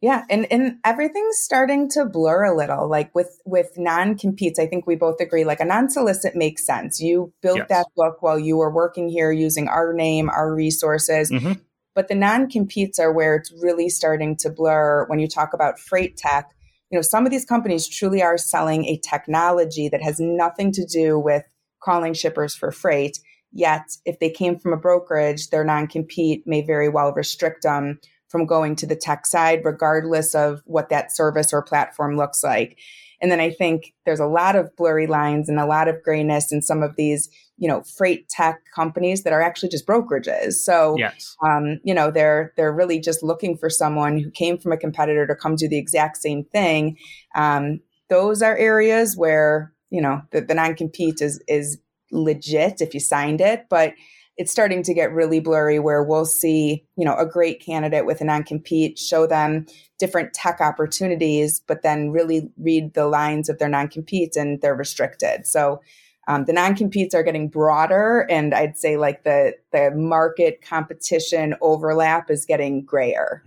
yeah, 0.04 0.24
and 0.28 0.46
and 0.52 0.76
everything's 0.84 1.38
starting 1.38 1.88
to 1.92 2.04
blur 2.04 2.44
a 2.44 2.54
little. 2.54 2.90
Like 2.90 3.14
with 3.14 3.40
with 3.46 3.70
non 3.78 4.18
competes, 4.18 4.58
I 4.58 4.66
think 4.66 4.86
we 4.86 4.96
both 4.96 5.18
agree. 5.18 5.44
Like 5.44 5.60
a 5.60 5.64
non 5.64 5.88
solicit 5.88 6.36
makes 6.36 6.66
sense. 6.66 7.00
You 7.00 7.32
built 7.40 7.56
yes. 7.56 7.68
that 7.70 7.86
book 7.96 8.20
while 8.20 8.38
you 8.38 8.58
were 8.58 8.70
working 8.70 9.08
here 9.08 9.32
using 9.32 9.66
our 9.66 9.94
name, 9.94 10.28
our 10.28 10.54
resources. 10.54 11.30
Mm-hmm. 11.30 11.54
But 11.94 12.08
the 12.08 12.14
non 12.14 12.50
competes 12.50 12.98
are 12.98 13.14
where 13.14 13.34
it's 13.34 13.50
really 13.62 13.88
starting 13.88 14.36
to 14.40 14.50
blur 14.50 15.06
when 15.06 15.20
you 15.20 15.26
talk 15.26 15.54
about 15.54 15.80
freight 15.80 16.18
tech. 16.18 16.50
You 16.90 16.98
know, 16.98 17.02
some 17.02 17.24
of 17.24 17.32
these 17.32 17.46
companies 17.46 17.88
truly 17.88 18.20
are 18.22 18.36
selling 18.36 18.84
a 18.84 18.98
technology 18.98 19.88
that 19.88 20.02
has 20.02 20.20
nothing 20.20 20.70
to 20.72 20.84
do 20.84 21.18
with 21.18 21.44
calling 21.82 22.12
shippers 22.12 22.54
for 22.54 22.70
freight. 22.72 23.20
Yet, 23.52 23.96
if 24.04 24.18
they 24.18 24.28
came 24.28 24.58
from 24.58 24.74
a 24.74 24.76
brokerage, 24.76 25.48
their 25.48 25.64
non 25.64 25.86
compete 25.86 26.46
may 26.46 26.60
very 26.60 26.90
well 26.90 27.14
restrict 27.14 27.62
them 27.62 28.00
from 28.34 28.46
going 28.46 28.74
to 28.74 28.84
the 28.84 28.96
tech 28.96 29.26
side, 29.26 29.60
regardless 29.62 30.34
of 30.34 30.60
what 30.64 30.88
that 30.88 31.14
service 31.14 31.52
or 31.52 31.62
platform 31.62 32.16
looks 32.16 32.42
like. 32.42 32.80
And 33.20 33.30
then 33.30 33.38
I 33.38 33.50
think 33.50 33.94
there's 34.04 34.18
a 34.18 34.26
lot 34.26 34.56
of 34.56 34.74
blurry 34.74 35.06
lines 35.06 35.48
and 35.48 35.60
a 35.60 35.66
lot 35.66 35.86
of 35.86 36.02
grayness 36.02 36.50
in 36.50 36.60
some 36.60 36.82
of 36.82 36.96
these, 36.96 37.30
you 37.58 37.68
know, 37.68 37.84
freight 37.96 38.28
tech 38.28 38.58
companies 38.74 39.22
that 39.22 39.32
are 39.32 39.40
actually 39.40 39.68
just 39.68 39.86
brokerages. 39.86 40.54
So, 40.54 40.96
yes. 40.98 41.36
um, 41.46 41.78
you 41.84 41.94
know, 41.94 42.10
they're 42.10 42.52
they're 42.56 42.72
really 42.72 42.98
just 42.98 43.22
looking 43.22 43.56
for 43.56 43.70
someone 43.70 44.18
who 44.18 44.32
came 44.32 44.58
from 44.58 44.72
a 44.72 44.76
competitor 44.76 45.28
to 45.28 45.36
come 45.36 45.54
do 45.54 45.68
the 45.68 45.78
exact 45.78 46.16
same 46.16 46.42
thing. 46.42 46.96
Um, 47.36 47.78
those 48.10 48.42
are 48.42 48.56
areas 48.56 49.16
where 49.16 49.72
you 49.90 50.02
know 50.02 50.22
the, 50.32 50.40
the 50.40 50.54
non 50.54 50.74
compete 50.74 51.22
is 51.22 51.40
is 51.46 51.78
legit 52.10 52.80
if 52.80 52.94
you 52.94 53.00
signed 53.00 53.40
it, 53.40 53.66
but 53.70 53.94
it's 54.36 54.50
starting 54.50 54.82
to 54.82 54.92
get 54.92 55.12
really 55.12 55.38
blurry 55.38 55.78
where 55.78 56.02
we'll 56.02 56.26
see, 56.26 56.84
you 56.96 57.04
know, 57.04 57.16
a 57.16 57.26
great 57.26 57.64
candidate 57.64 58.04
with 58.04 58.20
a 58.20 58.24
non-compete, 58.24 58.98
show 58.98 59.26
them 59.26 59.64
different 59.98 60.32
tech 60.34 60.60
opportunities, 60.60 61.60
but 61.68 61.82
then 61.82 62.10
really 62.10 62.50
read 62.58 62.94
the 62.94 63.06
lines 63.06 63.48
of 63.48 63.58
their 63.58 63.68
non-compete 63.68 64.34
and 64.34 64.60
they're 64.60 64.74
restricted. 64.74 65.46
So 65.46 65.80
um, 66.26 66.46
the 66.46 66.52
non-competes 66.52 67.14
are 67.14 67.22
getting 67.22 67.48
broader 67.48 68.26
and 68.30 68.54
I'd 68.54 68.78
say 68.78 68.96
like 68.96 69.24
the 69.24 69.54
the 69.72 69.92
market 69.92 70.62
competition 70.62 71.54
overlap 71.60 72.30
is 72.30 72.44
getting 72.44 72.84
grayer. 72.84 73.44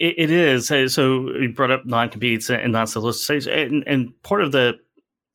it, 0.00 0.14
it 0.18 0.30
is. 0.30 0.66
So 0.94 1.30
you 1.30 1.52
brought 1.54 1.70
up 1.70 1.86
non-competes 1.86 2.50
and 2.50 2.72
non-solicitation 2.72 3.52
and, 3.52 3.84
and 3.86 4.22
part 4.22 4.42
of 4.42 4.52
the 4.52 4.74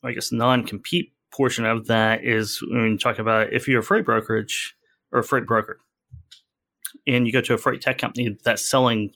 I 0.03 0.11
guess 0.11 0.31
non-compete 0.31 1.11
portion 1.35 1.65
of 1.65 1.87
that 1.87 2.23
is 2.23 2.61
when 2.69 2.91
you 2.91 2.97
talk 2.97 3.19
about 3.19 3.53
if 3.53 3.67
you're 3.67 3.79
a 3.79 3.83
freight 3.83 4.05
brokerage 4.05 4.75
or 5.11 5.19
a 5.19 5.23
freight 5.23 5.45
broker 5.45 5.79
and 7.05 7.27
you 7.27 7.33
go 7.33 7.41
to 7.41 7.53
a 7.53 7.57
freight 7.57 7.81
tech 7.81 7.97
company 7.97 8.37
that's 8.43 8.67
selling 8.69 9.11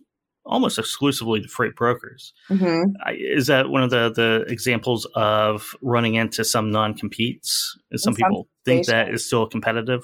almost 0.45 0.79
exclusively 0.79 1.41
to 1.41 1.47
freight 1.47 1.75
brokers. 1.75 2.34
Mm-hmm. 2.49 2.91
Is 3.13 3.47
that 3.47 3.69
one 3.69 3.84
of 3.84 3.91
the, 3.91 4.12
the 4.12 4.51
examples 4.51 5.08
of 5.15 5.75
running 5.82 6.15
into 6.15 6.43
some 6.43 6.71
non 6.71 6.93
competes? 6.95 7.77
Some, 7.91 7.99
some 7.99 8.15
people 8.15 8.47
think 8.65 8.88
that 8.88 9.13
is 9.13 9.25
still 9.25 9.47
competitive. 9.47 10.03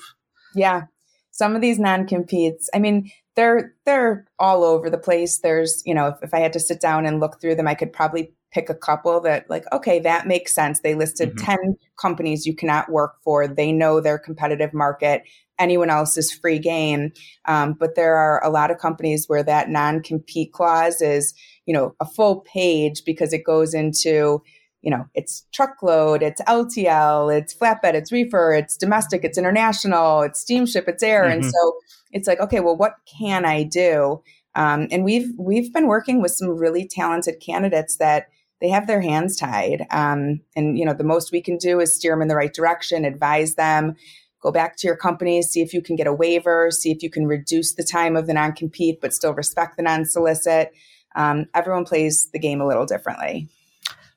Yeah. 0.54 0.84
Some 1.32 1.56
of 1.56 1.62
these 1.62 1.80
non 1.80 2.08
competes, 2.08 2.69
I 2.73 2.80
mean, 2.80 3.12
they're 3.36 3.73
they're 3.86 4.25
all 4.39 4.63
over 4.63 4.89
the 4.89 4.97
place. 4.97 5.39
There's, 5.39 5.84
you 5.86 5.93
know, 5.93 6.08
if, 6.08 6.15
if 6.21 6.34
I 6.34 6.39
had 6.39 6.54
to 6.54 6.60
sit 6.60 6.80
down 6.80 7.06
and 7.06 7.19
look 7.19 7.41
through 7.41 7.56
them, 7.56 7.67
I 7.67 7.75
could 7.75 7.91
probably 7.91 8.32
pick 8.55 8.69
a 8.69 8.73
couple 8.73 9.19
that 9.19 9.49
like, 9.49 9.65
okay, 9.73 9.99
that 9.99 10.25
makes 10.25 10.55
sense. 10.55 10.79
They 10.79 10.95
listed 10.95 11.35
mm-hmm. 11.35 11.45
10 11.45 11.77
companies 11.99 12.45
you 12.45 12.55
cannot 12.55 12.89
work 12.89 13.17
for. 13.21 13.47
They 13.47 13.73
know 13.73 13.99
their 13.99 14.17
competitive 14.17 14.73
market. 14.73 15.23
Anyone 15.59 15.89
else 15.89 16.17
is 16.17 16.31
free 16.31 16.57
game. 16.57 17.11
Um, 17.43 17.73
but 17.77 17.95
there 17.95 18.15
are 18.15 18.41
a 18.43 18.49
lot 18.49 18.71
of 18.71 18.77
companies 18.77 19.25
where 19.27 19.43
that 19.43 19.69
non-compete 19.69 20.53
clause 20.53 21.01
is, 21.01 21.33
you 21.65 21.73
know, 21.73 21.95
a 21.99 22.05
full 22.05 22.45
page 22.51 23.03
because 23.05 23.33
it 23.33 23.43
goes 23.43 23.73
into 23.73 24.41
you 24.81 24.91
know, 24.91 25.03
it's 25.15 25.47
truckload, 25.51 26.21
it's 26.21 26.39
LTL, 26.41 27.35
it's 27.35 27.55
flatbed, 27.55 27.95
it's 27.95 28.11
reefer, 28.11 28.53
it's 28.53 28.77
domestic, 28.77 29.23
it's 29.23 29.35
international, 29.35 30.21
it's 30.21 30.39
steamship, 30.39 30.87
it's 30.87 31.01
air. 31.01 31.23
Mm-hmm. 31.23 31.41
And 31.41 31.45
so 31.45 31.73
it's 32.11 32.27
like, 32.27 32.39
okay, 32.39 32.59
well, 32.59 32.77
what 32.77 32.93
can 33.07 33.45
I 33.45 33.63
do? 33.63 34.21
Um, 34.53 34.87
and 34.91 35.03
we've 35.03 35.31
we've 35.39 35.73
been 35.73 35.87
working 35.87 36.21
with 36.21 36.33
some 36.33 36.49
really 36.49 36.87
talented 36.87 37.41
candidates 37.43 37.97
that 37.97 38.27
they 38.65 38.71
have 38.71 38.88
their 38.88 39.01
hands 39.01 39.38
tied. 39.38 39.86
Um, 39.91 40.41
and 40.56 40.75
you 40.75 40.86
know, 40.86 40.95
the 40.95 41.04
most 41.04 41.32
we 41.32 41.39
can 41.39 41.58
do 41.58 41.80
is 41.80 41.93
steer 41.93 42.13
them 42.13 42.23
in 42.23 42.30
the 42.30 42.36
right 42.36 42.51
direction, 42.51 43.06
advise 43.06 43.54
them, 43.54 43.95
go 44.41 44.51
back 44.51 44.75
to 44.78 44.88
your 44.88 44.97
company, 44.97 45.43
see 45.43 45.62
if 45.62 45.71
you 45.71 45.84
can 45.84 45.95
get 45.95 46.08
a 46.08 46.13
waiver, 46.13 46.71
see 46.71 46.89
if 46.89 47.04
you 47.04 47.12
can 47.12 47.28
reduce 47.28 47.75
the 47.75 47.84
time 47.84 48.15
of 48.15 48.25
the 48.25 48.34
non 48.34 48.54
compete, 48.54 49.01
but 49.01 49.13
still 49.13 49.36
respect 49.36 49.78
the 49.78 49.84
non 49.84 50.04
solicit. 50.04 50.73
Um, 51.15 51.45
everyone 51.54 51.86
plays 51.86 52.28
the 52.34 52.39
game 52.39 52.60
a 52.60 52.65
little 52.65 52.88
differently. 52.88 53.47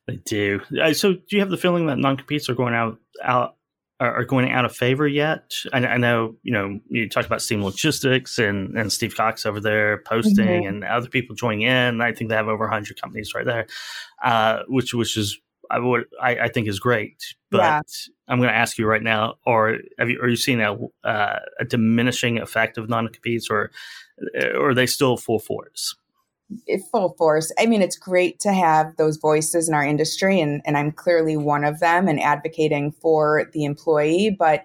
They 0.07 0.17
do. 0.17 0.63
So, 0.95 1.13
do 1.13 1.21
you 1.29 1.41
have 1.41 1.51
the 1.51 1.59
feeling 1.59 1.85
that 1.89 1.99
non 1.99 2.17
competes 2.17 2.49
are 2.49 2.55
going 2.55 2.73
out 2.73 2.97
out 3.23 3.57
are 4.01 4.25
going 4.25 4.51
out 4.51 4.65
of 4.65 4.77
favor 4.77 5.07
yet? 5.09 5.55
I, 5.73 5.85
I, 5.85 5.97
know 5.97 6.37
you 6.43 6.53
know 6.53 6.79
you 6.89 7.09
talked 7.09 7.27
about 7.27 7.43
Steam 7.43 7.65
Logistics 7.65 8.39
and 8.39 8.77
and 8.79 8.93
Steve 8.93 9.17
Cox 9.17 9.45
over 9.45 9.61
there 9.61 9.99
posting, 9.99 10.47
mm-hmm. 10.47 10.69
and 10.69 10.85
other 10.85 11.09
people 11.09 11.35
joining 11.35 11.63
in. 11.63 12.01
I 12.01 12.13
think 12.13 12.31
they 12.31 12.37
have 12.37 12.49
over 12.49 12.69
hundred 12.69 13.01
companies 13.01 13.35
right 13.35 13.47
there, 13.47 13.67
uh, 14.23 14.61
which 14.69 14.95
which 14.95 15.17
is 15.17 15.41
I 15.71 15.79
would 15.81 16.05
I, 16.21 16.37
I 16.37 16.49
think 16.49 16.69
is 16.69 16.79
great. 16.79 17.35
But 17.51 17.59
yeah. 17.59 17.81
I'm 18.29 18.39
going 18.39 18.51
to 18.51 18.57
ask 18.57 18.79
you 18.79 18.87
right 18.87 19.03
now: 19.03 19.35
or 19.45 19.79
have 19.99 20.09
you 20.09 20.21
are 20.21 20.29
you 20.29 20.37
seeing 20.37 20.61
a 20.61 20.77
uh, 21.05 21.41
a 21.59 21.65
diminishing 21.65 22.39
effect 22.39 22.79
of 22.79 22.89
non 22.89 23.09
competes, 23.09 23.49
or 23.51 23.71
or 24.55 24.71
are 24.71 24.75
they 24.75 24.87
still 24.87 25.17
full 25.17 25.41
force? 25.41 25.97
Full 26.91 27.15
force. 27.19 27.53
I 27.59 27.67
mean, 27.67 27.83
it's 27.83 27.97
great 27.97 28.41
to 28.41 28.53
have 28.53 28.97
those 28.97 29.17
voices 29.17 29.69
in 29.69 29.75
our 29.75 29.85
industry, 29.85 30.41
and, 30.41 30.63
and 30.65 30.77
I'm 30.77 30.93
clearly 30.93 31.37
one 31.37 31.65
of 31.65 31.81
them 31.81 32.09
and 32.09 32.21
advocating 32.21 32.93
for 32.93 33.51
the 33.53 33.65
employee. 33.65 34.35
But 34.39 34.65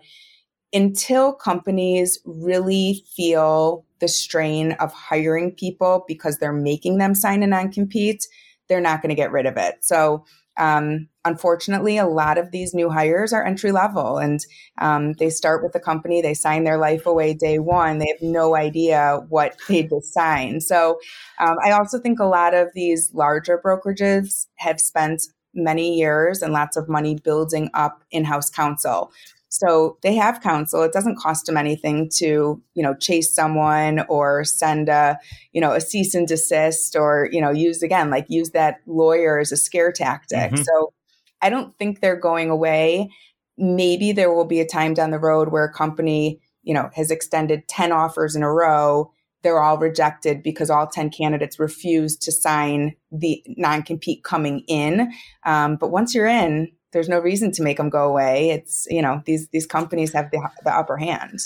until 0.74 1.34
companies 1.34 2.19
really 2.26 3.04
feel 3.15 3.86
the 4.00 4.08
strain 4.08 4.74
of 4.74 4.91
hiring 4.91 5.52
people 5.52 6.04
because 6.08 6.38
they're 6.38 6.52
making 6.52 6.98
them 6.98 7.15
sign 7.15 7.43
a 7.43 7.48
non 7.48 7.72
compete, 7.72 8.28
they're 8.67 8.82
not 8.82 9.02
going 9.02 9.10
to 9.10 9.15
get 9.15 9.32
rid 9.32 9.46
of 9.46 9.58
it. 9.58 9.76
So 9.82 10.26
um, 10.58 11.08
unfortunately, 11.26 11.98
a 11.98 12.06
lot 12.06 12.38
of 12.38 12.52
these 12.52 12.74
new 12.74 12.89
hires 12.89 13.34
are 13.34 13.46
entry 13.46 13.72
level 13.72 14.18
and 14.18 14.39
um, 14.80 15.13
they 15.13 15.30
start 15.30 15.63
with 15.63 15.74
the 15.74 15.80
company, 15.80 16.22
they 16.22 16.34
sign 16.34 16.63
their 16.63 16.78
life 16.78 17.06
away 17.06 17.34
day 17.34 17.60
one. 17.60 17.98
They 17.98 18.08
have 18.08 18.22
no 18.22 18.56
idea 18.56 19.26
what 19.30 19.56
they 19.68 19.84
just 19.84 20.13
signed. 20.13 20.63
So 20.63 21.00
um, 21.39 21.56
I 21.66 21.72
also 21.72 22.00
think 22.00 22.20
a 22.20 22.26
lot 22.26 22.54
of 22.54 22.70
these 22.74 23.12
larger 23.13 23.62
brokerages 23.63 24.48
have 24.58 24.80
spent 24.80 25.24
many 25.56 25.96
years 25.98 26.42
and 26.42 26.54
lots 26.54 26.78
of 26.78 26.89
money 26.89 27.16
building 27.24 27.70
up 27.74 28.04
in 28.12 28.26
house 28.26 28.50
counsel. 28.50 29.12
So 29.54 30.00
they 30.02 30.16
have 30.16 30.42
counsel. 30.42 30.82
It 30.82 30.94
doesn't 30.94 31.20
cost 31.20 31.46
them 31.46 31.58
anything 31.58 32.10
to, 32.16 32.60
you 32.74 32.84
know, 32.84 32.96
chase 32.96 33.36
someone 33.36 34.04
or 34.10 34.44
send 34.44 34.89
a, 34.89 35.20
you 35.52 35.62
know, 35.62 35.74
a 35.74 35.80
cease 35.80 36.16
and 36.16 36.28
desist 36.28 36.96
or, 36.96 37.30
you 37.32 37.39
know, 37.39 37.52
use 37.52 37.84
again, 37.84 38.10
like 38.10 38.26
use 38.30 38.50
that 38.52 38.78
lawyer 38.88 39.38
as 39.38 39.52
a 39.52 39.58
scare 39.58 39.92
tactic. 39.92 40.54
Mm-hmm. 40.54 40.63
So 40.63 40.92
I 41.39 41.52
don't 41.52 41.78
think 41.78 42.02
they're 42.02 42.20
going 42.20 42.50
away. 42.50 43.12
Maybe 43.56 44.12
there 44.12 44.34
will 44.34 44.46
be 44.46 44.60
a 44.60 44.68
time 44.68 44.96
down 44.96 45.12
the 45.12 45.20
road 45.20 45.50
where 45.50 45.66
a 45.66 45.72
company, 45.72 46.42
you 46.63 46.74
know, 46.74 46.89
has 46.96 47.12
extended 47.12 47.68
10 47.68 47.92
offers 47.92 48.36
in 48.36 48.42
a 48.42 48.52
row. 48.52 49.12
They're 49.44 49.62
all 49.62 49.78
rejected 49.78 50.42
because 50.42 50.72
all 50.72 50.88
10 50.88 51.12
candidates 51.12 51.60
refused 51.60 52.24
to 52.24 52.32
sign 52.32 52.96
the 53.12 53.44
non 53.50 53.84
compete 53.84 54.24
coming 54.24 54.63
in. 54.68 55.13
Um, 55.46 55.76
but 55.76 55.92
once 55.92 56.16
you're 56.16 56.26
in, 56.26 56.72
there's 56.93 57.10
no 57.10 57.19
reason 57.19 57.51
to 57.51 57.63
make 57.63 57.77
them 57.77 57.89
go 57.89 58.08
away. 58.08 58.51
It's 58.51 58.88
you 58.89 59.01
know 59.01 59.21
these 59.25 59.49
these 59.49 59.65
companies 59.65 60.13
have 60.13 60.32
the, 60.32 60.47
the 60.63 60.71
upper 60.71 60.97
hand. 60.97 61.39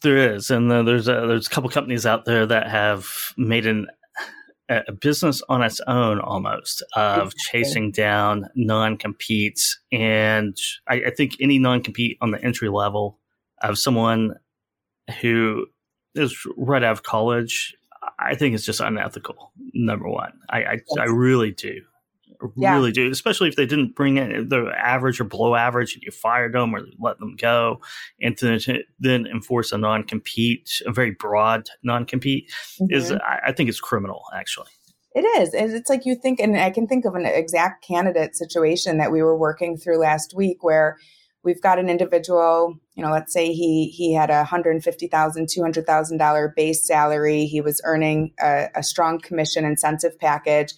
There 0.00 0.34
is, 0.34 0.50
and 0.50 0.70
uh, 0.72 0.82
there's 0.82 1.06
a, 1.06 1.26
there's 1.26 1.46
a 1.46 1.50
couple 1.50 1.70
companies 1.70 2.06
out 2.06 2.24
there 2.24 2.46
that 2.46 2.68
have 2.68 3.06
made 3.36 3.66
an 3.66 3.86
a 4.68 4.92
business 4.92 5.42
on 5.48 5.62
its 5.62 5.80
own 5.86 6.18
almost 6.18 6.82
of 6.96 7.32
exactly. 7.32 7.40
chasing 7.50 7.90
down 7.90 8.48
non 8.54 8.96
competes, 8.96 9.78
and 9.90 10.56
I, 10.88 10.94
I 11.06 11.10
think 11.10 11.36
any 11.40 11.58
non 11.58 11.82
compete 11.82 12.16
on 12.20 12.30
the 12.30 12.42
entry 12.42 12.68
level 12.68 13.18
of 13.60 13.78
someone 13.78 14.36
who 15.20 15.66
is 16.14 16.36
right 16.56 16.82
out 16.82 16.92
of 16.92 17.02
college, 17.02 17.74
I 18.18 18.34
think 18.34 18.54
it's 18.54 18.64
just 18.64 18.80
unethical. 18.80 19.52
Number 19.74 20.08
one, 20.08 20.32
I 20.48 20.62
I, 20.62 20.80
I 20.98 21.04
really 21.04 21.50
do 21.50 21.82
yeah. 22.56 22.74
really 22.74 22.92
do, 22.92 23.10
especially 23.10 23.48
if 23.48 23.56
they 23.56 23.66
didn't 23.66 23.94
bring 23.94 24.18
in 24.18 24.48
the 24.48 24.72
average 24.76 25.20
or 25.20 25.24
below 25.24 25.54
average 25.54 25.94
and 25.94 26.02
you 26.02 26.10
fired 26.10 26.54
them 26.54 26.74
or 26.74 26.80
let 26.98 27.18
them 27.18 27.36
go, 27.36 27.80
and 28.20 28.36
then, 28.38 28.60
then 28.98 29.26
enforce 29.26 29.72
a 29.72 29.78
non 29.78 30.02
compete, 30.02 30.80
a 30.86 30.92
very 30.92 31.10
broad 31.10 31.68
non 31.82 32.04
compete, 32.04 32.50
mm-hmm. 32.80 32.94
is 32.94 33.12
I, 33.12 33.40
I 33.46 33.52
think 33.52 33.68
it's 33.68 33.80
criminal 33.80 34.22
actually. 34.34 34.68
It 35.14 35.26
is. 35.42 35.50
It's 35.52 35.90
like 35.90 36.06
you 36.06 36.14
think, 36.14 36.40
and 36.40 36.56
I 36.56 36.70
can 36.70 36.86
think 36.86 37.04
of 37.04 37.14
an 37.14 37.26
exact 37.26 37.86
candidate 37.86 38.34
situation 38.34 38.96
that 38.96 39.12
we 39.12 39.22
were 39.22 39.36
working 39.36 39.76
through 39.76 39.98
last 39.98 40.32
week 40.34 40.64
where 40.64 40.96
we've 41.44 41.60
got 41.60 41.78
an 41.78 41.90
individual, 41.90 42.78
you 42.94 43.02
know, 43.02 43.10
let's 43.10 43.32
say 43.32 43.52
he 43.52 43.88
he 43.88 44.14
had 44.14 44.30
a 44.30 44.44
$150,000, 44.44 45.10
$200,000 45.10 46.54
base 46.54 46.86
salary. 46.86 47.44
He 47.44 47.60
was 47.60 47.80
earning 47.84 48.32
a, 48.40 48.68
a 48.74 48.82
strong 48.82 49.20
commission 49.20 49.64
incentive 49.64 50.18
package 50.18 50.72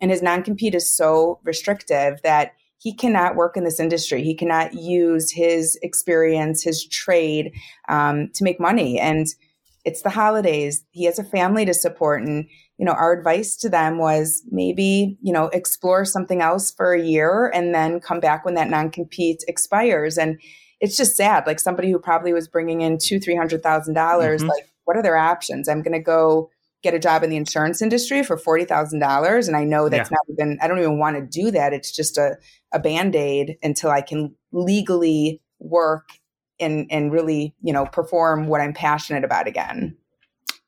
and 0.00 0.10
his 0.10 0.22
non 0.22 0.42
compete 0.42 0.74
is 0.74 0.94
so 0.94 1.40
restrictive 1.44 2.20
that 2.22 2.52
he 2.78 2.94
cannot 2.94 3.34
work 3.34 3.56
in 3.56 3.64
this 3.64 3.80
industry. 3.80 4.22
He 4.22 4.34
cannot 4.34 4.74
use 4.74 5.32
his 5.32 5.76
experience, 5.82 6.62
his 6.62 6.86
trade 6.86 7.52
um, 7.88 8.30
to 8.34 8.44
make 8.44 8.60
money. 8.60 9.00
And 9.00 9.26
it's 9.84 10.02
the 10.02 10.10
holidays. 10.10 10.84
He 10.90 11.04
has 11.04 11.18
a 11.18 11.24
family 11.24 11.64
to 11.64 11.74
support. 11.74 12.22
And, 12.22 12.48
you 12.76 12.84
know, 12.84 12.92
our 12.92 13.12
advice 13.12 13.56
to 13.56 13.68
them 13.68 13.98
was 13.98 14.42
maybe, 14.50 15.18
you 15.20 15.32
know, 15.32 15.46
explore 15.48 16.04
something 16.04 16.40
else 16.40 16.70
for 16.70 16.92
a 16.92 17.02
year 17.02 17.50
and 17.52 17.74
then 17.74 17.98
come 17.98 18.20
back 18.20 18.44
when 18.44 18.54
that 18.54 18.70
non 18.70 18.90
compete 18.90 19.42
expires. 19.48 20.16
And 20.16 20.40
it's 20.80 20.96
just 20.96 21.16
sad. 21.16 21.46
Like 21.46 21.58
somebody 21.58 21.90
who 21.90 21.98
probably 21.98 22.32
was 22.32 22.46
bringing 22.46 22.82
in 22.82 22.98
two, 22.98 23.18
three 23.18 23.34
hundred 23.36 23.62
thousand 23.62 23.94
dollars. 23.94 24.42
Mm-hmm. 24.42 24.50
Like, 24.50 24.68
what 24.84 24.96
are 24.96 25.02
their 25.02 25.16
options? 25.16 25.68
I'm 25.68 25.82
going 25.82 25.98
to 25.98 26.02
go 26.02 26.50
get 26.82 26.94
a 26.94 26.98
job 26.98 27.24
in 27.24 27.30
the 27.30 27.36
insurance 27.36 27.82
industry 27.82 28.22
for 28.22 28.36
$40,000 28.36 29.48
and 29.48 29.56
I 29.56 29.64
know 29.64 29.88
that's 29.88 30.10
yeah. 30.10 30.16
not 30.16 30.32
even 30.32 30.58
I 30.62 30.68
don't 30.68 30.78
even 30.78 30.98
want 30.98 31.16
to 31.16 31.26
do 31.26 31.50
that 31.50 31.72
it's 31.72 31.90
just 31.90 32.18
a 32.18 32.36
a 32.72 32.78
band-aid 32.78 33.56
until 33.62 33.90
I 33.90 34.00
can 34.00 34.34
legally 34.52 35.40
work 35.58 36.08
and 36.60 36.86
and 36.90 37.12
really, 37.12 37.54
you 37.62 37.72
know, 37.72 37.86
perform 37.86 38.46
what 38.46 38.60
I'm 38.60 38.72
passionate 38.72 39.24
about 39.24 39.46
again. 39.46 39.96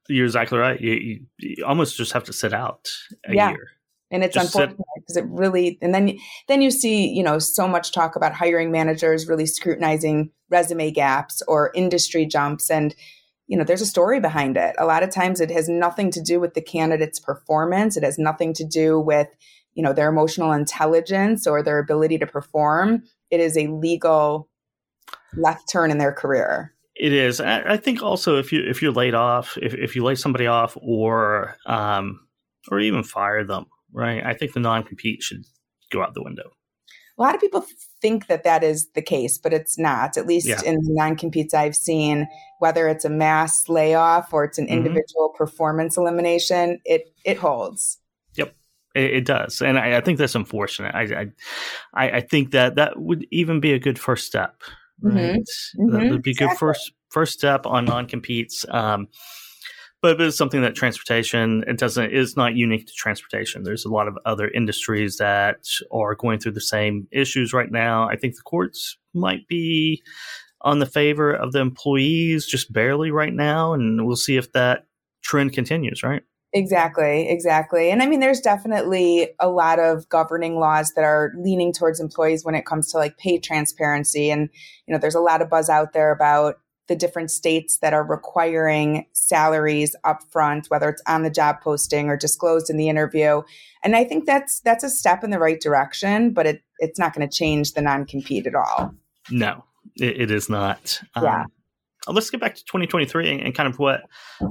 You're 0.09 0.27
exactly 0.27 0.59
right. 0.59 0.81
You, 0.81 0.93
you, 0.93 1.21
you 1.39 1.65
almost 1.65 1.97
just 1.97 2.13
have 2.13 2.25
to 2.25 2.33
sit 2.33 2.53
out 2.53 2.89
a 3.27 3.35
yeah. 3.35 3.51
year. 3.51 3.69
And 4.13 4.25
it's 4.25 4.35
just 4.35 4.57
unfortunate 4.57 4.85
because 4.97 5.17
it 5.17 5.25
really 5.29 5.79
and 5.81 5.95
then 5.95 6.19
then 6.49 6.63
you 6.63 6.71
see, 6.71 7.09
you 7.09 7.23
know, 7.23 7.39
so 7.39 7.69
much 7.69 7.93
talk 7.93 8.17
about 8.17 8.33
hiring 8.33 8.73
managers 8.73 9.29
really 9.29 9.47
scrutinizing 9.47 10.31
resume 10.49 10.91
gaps 10.91 11.43
or 11.47 11.71
industry 11.75 12.27
jumps 12.27 12.71
and 12.71 12.95
you 13.51 13.57
know 13.57 13.65
there's 13.65 13.83
a 13.83 13.87
story 13.87 14.21
behind 14.21 14.57
it. 14.57 14.77
A 14.79 14.87
lot 14.87 15.03
of 15.03 15.11
times 15.11 15.41
it 15.41 15.51
has 15.51 15.69
nothing 15.69 16.13
to 16.13 16.23
do 16.23 16.39
with 16.39 16.55
the 16.55 16.63
candidate's 16.63 17.19
performance. 17.19 17.97
It 17.97 18.05
has 18.05 18.17
nothing 18.17 18.55
to 18.55 18.65
do 18.65 19.01
with 19.01 19.27
you 19.75 19.83
know 19.83 19.93
their 19.93 20.09
emotional 20.09 20.53
intelligence 20.53 21.49
or 21.49 21.61
their 21.61 21.81
ability 21.81 22.19
to 22.19 22.27
perform. 22.27 23.03
It 23.31 23.41
is 23.41 23.59
a 23.59 23.67
legal 23.67 24.49
left 25.37 25.69
turn 25.69 25.91
in 25.91 25.99
their 25.99 26.13
career. 26.13 26.73
It 26.95 27.13
is. 27.13 27.41
I 27.41 27.77
think 27.77 28.03
also 28.03 28.39
if 28.39 28.53
you 28.53 28.63
if 28.63 28.81
you're 28.81 28.93
laid 28.93 29.15
off 29.15 29.59
if, 29.61 29.75
if 29.75 29.97
you 29.97 30.05
lay 30.05 30.15
somebody 30.15 30.47
off 30.47 30.77
or 30.81 31.57
um 31.67 32.21
or 32.71 32.79
even 32.79 33.03
fire 33.03 33.43
them 33.43 33.67
right? 33.93 34.25
I 34.25 34.35
think 34.35 34.53
the 34.53 34.61
non-compete 34.61 35.23
should 35.23 35.45
go 35.91 36.03
out 36.03 36.15
the 36.15 36.23
window 36.23 36.53
a 37.21 37.23
lot 37.23 37.35
of 37.35 37.41
people 37.41 37.67
think 38.01 38.29
that 38.29 38.45
that 38.45 38.65
is 38.65 38.89
the 38.95 39.03
case, 39.03 39.37
but 39.37 39.53
it's 39.53 39.79
not. 39.79 40.17
At 40.17 40.27
least 40.27 40.49
yeah. 40.49 40.63
in 40.65 40.77
the 40.77 40.91
non 40.91 41.17
competes 41.17 41.53
I've 41.53 41.77
seen, 41.77 42.27
whether 42.61 42.89
it's 42.89 43.05
a 43.05 43.11
mass 43.11 43.69
layoff 43.69 44.33
or 44.33 44.45
it's 44.45 44.57
an 44.57 44.67
mm-hmm. 44.67 44.79
individual 44.79 45.29
performance 45.37 45.99
elimination, 45.99 46.81
it 46.87 47.13
it 47.27 47.37
holds. 47.37 47.99
Yep, 48.37 48.55
it, 48.95 49.11
it 49.11 49.25
does, 49.27 49.61
and 49.61 49.79
I, 49.79 49.99
I, 49.99 50.01
think 50.01 50.17
that's 50.19 50.35
unfortunate. 50.35 50.95
I, 50.95 51.27
I 51.95 52.11
I 52.11 52.21
think 52.23 52.53
that 52.53 52.77
that 52.77 52.99
would 52.99 53.27
even 53.31 53.61
be 53.61 53.75
a 53.75 53.79
good 53.79 53.99
first 53.99 54.27
step. 54.27 54.63
Right, 55.03 55.41
mm-hmm. 55.41 55.91
that 55.91 56.11
would 56.11 56.23
be 56.23 56.31
exactly. 56.31 56.55
good 56.55 56.59
first 56.59 56.93
first 57.11 57.35
step 57.35 57.67
on 57.67 57.85
non 57.85 58.07
competes. 58.07 58.65
Um, 58.71 59.09
but 60.03 60.21
it's 60.21 60.37
something 60.37 60.63
that 60.63 60.75
transportation 60.75 61.65
it 61.67 61.79
doesn't 61.79 62.13
is 62.13 62.37
not 62.37 62.55
unique 62.55 62.87
to 62.87 62.93
transportation. 62.93 63.63
There's 63.63 63.85
a 63.85 63.91
lot 63.91 64.09
of 64.09 64.19
other 64.25 64.49
industries 64.49 65.17
that 65.19 65.67
are 65.93 66.15
going 66.15 66.39
through 66.39 66.53
the 66.53 66.61
same 66.61 67.07
issues 67.11 67.53
right 67.53 67.71
now. 67.71 68.09
I 68.09 68.17
think 68.17 68.37
the 68.37 68.43
courts 68.43 68.97
might 69.15 69.47
be 69.49 70.03
on 70.63 70.79
the 70.79 70.87
favor 70.87 71.33
of 71.33 71.53
the 71.53 71.61
employees 71.61 72.47
just 72.47 72.73
barely 72.73 73.11
right 73.11 73.33
now, 73.33 73.73
and 73.73 74.07
we'll 74.07 74.17
see 74.17 74.37
if 74.37 74.53
that 74.53 74.87
trend 75.23 75.53
continues. 75.53 76.03
Right. 76.03 76.23
Exactly, 76.53 77.29
exactly. 77.29 77.93
And 77.93 78.03
I 78.03 78.07
mean, 78.07 78.19
there's 78.19 78.41
definitely 78.41 79.29
a 79.39 79.49
lot 79.49 79.79
of 79.79 80.09
governing 80.09 80.59
laws 80.59 80.93
that 80.97 81.05
are 81.05 81.33
leaning 81.39 81.73
towards 81.73 82.01
employees 82.01 82.45
when 82.45 82.57
it 82.57 82.67
comes 82.67 82.91
to 82.91 82.99
like 82.99 83.17
pay 83.19 83.39
transparency. 83.39 84.31
And, 84.31 84.49
you 84.87 84.93
know, 84.93 84.99
there's 84.99 85.15
a 85.15 85.21
lot 85.21 85.43
of 85.43 85.49
buzz 85.49 85.69
out 85.69 85.93
there 85.93 86.11
about 86.11 86.57
the 86.91 86.97
different 86.97 87.31
states 87.31 87.79
that 87.79 87.95
are 87.95 88.03
requiring 88.03 89.07
salaries 89.13 89.95
upfront, 90.05 90.69
whether 90.71 90.89
it's 90.89 91.03
on 91.07 91.23
the 91.23 91.31
job 91.31 91.61
posting 91.63 92.09
or 92.09 92.17
disclosed 92.17 92.69
in 92.69 92.77
the 92.77 92.89
interview. 92.89 93.43
And 93.85 93.95
I 93.95 94.03
think 94.03 94.27
that's 94.27 94.59
that's 94.61 94.83
a 94.83 94.91
step 94.91 95.23
in 95.23 95.31
the 95.31 95.39
right 95.39 95.61
direction, 95.61 96.33
but 96.33 96.47
it 96.47 96.63
it's 96.81 96.99
not 96.99 97.15
going 97.15 97.27
to 97.27 97.33
change 97.33 97.75
the 97.75 97.81
non 97.81 98.07
compete 98.07 98.49
at 98.49 98.57
all. 98.57 98.93
No, 99.31 99.65
it, 99.95 100.23
it 100.23 100.31
is 100.33 100.51
not. 100.51 101.01
Yeah. 101.17 101.45
Um, 102.09 102.15
let's 102.15 102.29
get 102.29 102.41
back 102.41 102.57
to 102.57 102.65
2023 102.65 103.31
and, 103.31 103.41
and 103.41 103.55
kind 103.55 103.69
of 103.69 103.79
what 103.79 104.03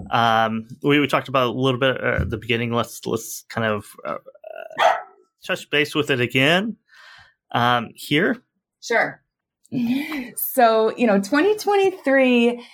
um, 0.10 0.66
we, 0.82 1.02
we, 1.02 1.08
talked 1.08 1.28
about 1.28 1.48
a 1.48 1.60
little 1.60 1.80
bit 1.80 1.98
at 1.98 2.30
the 2.30 2.38
beginning. 2.38 2.72
Let's 2.72 3.06
let's 3.06 3.44
kind 3.50 3.68
of 3.68 3.86
uh, 4.06 4.20
touch 5.46 5.70
base 5.70 5.94
with 5.94 6.10
it 6.10 6.22
again 6.22 6.78
um, 7.52 7.90
here. 7.96 8.42
Sure. 8.82 9.22
So, 10.36 10.96
you 10.96 11.06
know, 11.06 11.18
2023 11.18 12.66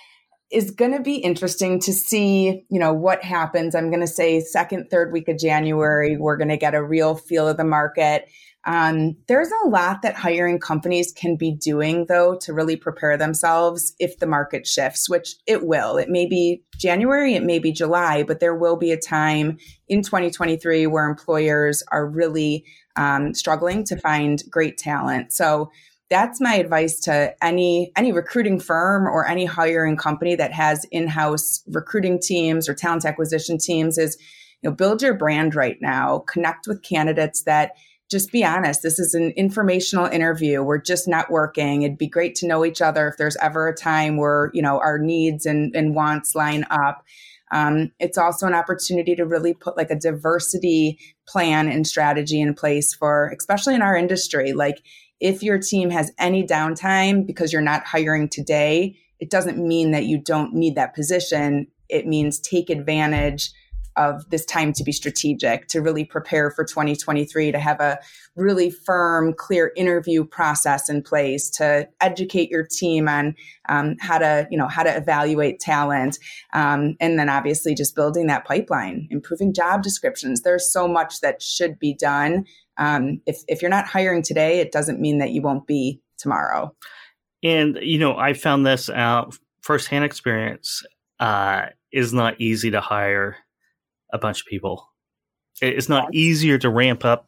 is 0.50 0.70
going 0.70 0.92
to 0.92 1.00
be 1.00 1.16
interesting 1.16 1.80
to 1.80 1.92
see, 1.92 2.64
you 2.70 2.78
know, 2.78 2.92
what 2.92 3.22
happens. 3.22 3.74
I'm 3.74 3.90
going 3.90 4.00
to 4.00 4.06
say 4.06 4.40
second, 4.40 4.88
third 4.90 5.12
week 5.12 5.28
of 5.28 5.38
January, 5.38 6.16
we're 6.16 6.36
going 6.36 6.48
to 6.48 6.56
get 6.56 6.74
a 6.74 6.82
real 6.82 7.16
feel 7.16 7.48
of 7.48 7.56
the 7.56 7.64
market. 7.64 8.28
Um, 8.64 9.16
there's 9.28 9.50
a 9.64 9.68
lot 9.68 10.02
that 10.02 10.16
hiring 10.16 10.58
companies 10.58 11.12
can 11.12 11.36
be 11.36 11.52
doing, 11.52 12.06
though, 12.08 12.36
to 12.42 12.52
really 12.52 12.76
prepare 12.76 13.16
themselves 13.16 13.94
if 14.00 14.18
the 14.18 14.26
market 14.26 14.66
shifts, 14.66 15.08
which 15.08 15.36
it 15.46 15.64
will. 15.64 15.98
It 15.98 16.08
may 16.08 16.26
be 16.26 16.62
January, 16.76 17.34
it 17.34 17.44
may 17.44 17.60
be 17.60 17.70
July, 17.70 18.24
but 18.24 18.40
there 18.40 18.56
will 18.56 18.76
be 18.76 18.90
a 18.90 19.00
time 19.00 19.58
in 19.88 20.02
2023 20.02 20.88
where 20.88 21.08
employers 21.08 21.82
are 21.92 22.06
really 22.06 22.64
um, 22.96 23.34
struggling 23.34 23.84
to 23.84 23.96
find 23.96 24.42
great 24.50 24.78
talent. 24.78 25.32
So, 25.32 25.70
that's 26.08 26.40
my 26.40 26.54
advice 26.54 27.00
to 27.00 27.34
any 27.44 27.90
any 27.96 28.12
recruiting 28.12 28.60
firm 28.60 29.06
or 29.06 29.26
any 29.26 29.44
hiring 29.44 29.96
company 29.96 30.34
that 30.36 30.52
has 30.52 30.84
in-house 30.92 31.62
recruiting 31.68 32.20
teams 32.20 32.68
or 32.68 32.74
talent 32.74 33.04
acquisition 33.04 33.58
teams 33.58 33.98
is 33.98 34.16
you 34.62 34.70
know 34.70 34.74
build 34.74 35.02
your 35.02 35.14
brand 35.14 35.54
right 35.54 35.78
now. 35.80 36.20
Connect 36.28 36.66
with 36.66 36.82
candidates 36.82 37.42
that 37.42 37.72
just 38.08 38.30
be 38.30 38.44
honest 38.44 38.82
this 38.82 38.98
is 39.00 39.14
an 39.14 39.32
informational 39.32 40.06
interview. 40.06 40.62
We're 40.62 40.80
just 40.80 41.08
networking. 41.08 41.82
It'd 41.82 41.98
be 41.98 42.08
great 42.08 42.36
to 42.36 42.46
know 42.46 42.64
each 42.64 42.80
other 42.80 43.08
if 43.08 43.16
there's 43.16 43.36
ever 43.38 43.68
a 43.68 43.74
time 43.74 44.16
where 44.16 44.50
you 44.54 44.62
know 44.62 44.78
our 44.78 44.98
needs 44.98 45.44
and, 45.44 45.74
and 45.74 45.94
wants 45.94 46.34
line 46.34 46.64
up. 46.70 47.04
Um, 47.52 47.92
it's 48.00 48.18
also 48.18 48.46
an 48.46 48.54
opportunity 48.54 49.14
to 49.14 49.24
really 49.24 49.54
put 49.54 49.76
like 49.76 49.90
a 49.90 49.96
diversity 49.96 50.98
plan 51.28 51.68
and 51.68 51.86
strategy 51.86 52.40
in 52.40 52.54
place 52.54 52.92
for 52.94 53.32
especially 53.36 53.74
in 53.74 53.82
our 53.82 53.96
industry. 53.96 54.52
Like 54.52 54.82
if 55.20 55.42
your 55.42 55.58
team 55.58 55.90
has 55.90 56.12
any 56.18 56.46
downtime 56.46 57.26
because 57.26 57.52
you're 57.52 57.62
not 57.62 57.84
hiring 57.84 58.28
today, 58.28 58.96
it 59.18 59.30
doesn't 59.30 59.58
mean 59.58 59.92
that 59.92 60.04
you 60.04 60.18
don't 60.18 60.54
need 60.54 60.74
that 60.74 60.94
position. 60.94 61.66
It 61.88 62.06
means 62.06 62.38
take 62.38 62.68
advantage 62.70 63.50
of 63.96 64.28
this 64.30 64.44
time 64.44 64.72
to 64.74 64.84
be 64.84 64.92
strategic, 64.92 65.68
to 65.68 65.80
really 65.80 66.04
prepare 66.04 66.50
for 66.50 66.64
2023, 66.64 67.50
to 67.52 67.58
have 67.58 67.80
a 67.80 67.98
really 68.36 68.70
firm, 68.70 69.32
clear 69.32 69.72
interview 69.74 70.24
process 70.24 70.88
in 70.88 71.02
place, 71.02 71.48
to 71.48 71.88
educate 72.00 72.50
your 72.50 72.66
team 72.66 73.08
on 73.08 73.34
um, 73.68 73.96
how 74.00 74.18
to, 74.18 74.46
you 74.50 74.58
know, 74.58 74.68
how 74.68 74.82
to 74.82 74.94
evaluate 74.94 75.60
talent, 75.60 76.18
um, 76.52 76.94
and 77.00 77.18
then 77.18 77.28
obviously 77.28 77.74
just 77.74 77.94
building 77.94 78.26
that 78.26 78.44
pipeline, 78.44 79.08
improving 79.10 79.54
job 79.54 79.82
descriptions. 79.82 80.42
There's 80.42 80.70
so 80.70 80.86
much 80.86 81.20
that 81.20 81.42
should 81.42 81.78
be 81.78 81.94
done 81.94 82.44
um, 82.78 83.20
if 83.26 83.42
if 83.48 83.62
you're 83.62 83.70
not 83.70 83.86
hiring 83.86 84.22
today, 84.22 84.60
it 84.60 84.72
doesn't 84.72 85.00
mean 85.00 85.18
that 85.18 85.30
you 85.30 85.42
won't 85.42 85.66
be 85.66 86.00
tomorrow. 86.18 86.74
And 87.42 87.78
you 87.80 87.98
know, 87.98 88.16
I 88.16 88.32
found 88.32 88.66
this 88.66 88.90
out 88.90 89.36
firsthand 89.62 90.04
experience. 90.04 90.82
Uh, 91.18 91.66
is 91.92 92.12
not 92.12 92.38
easy 92.40 92.70
to 92.70 92.80
hire 92.80 93.36
a 94.12 94.18
bunch 94.18 94.40
of 94.40 94.46
people. 94.46 94.86
It's 95.62 95.88
not 95.88 96.14
easier 96.14 96.58
to 96.58 96.68
ramp 96.68 97.06
up 97.06 97.26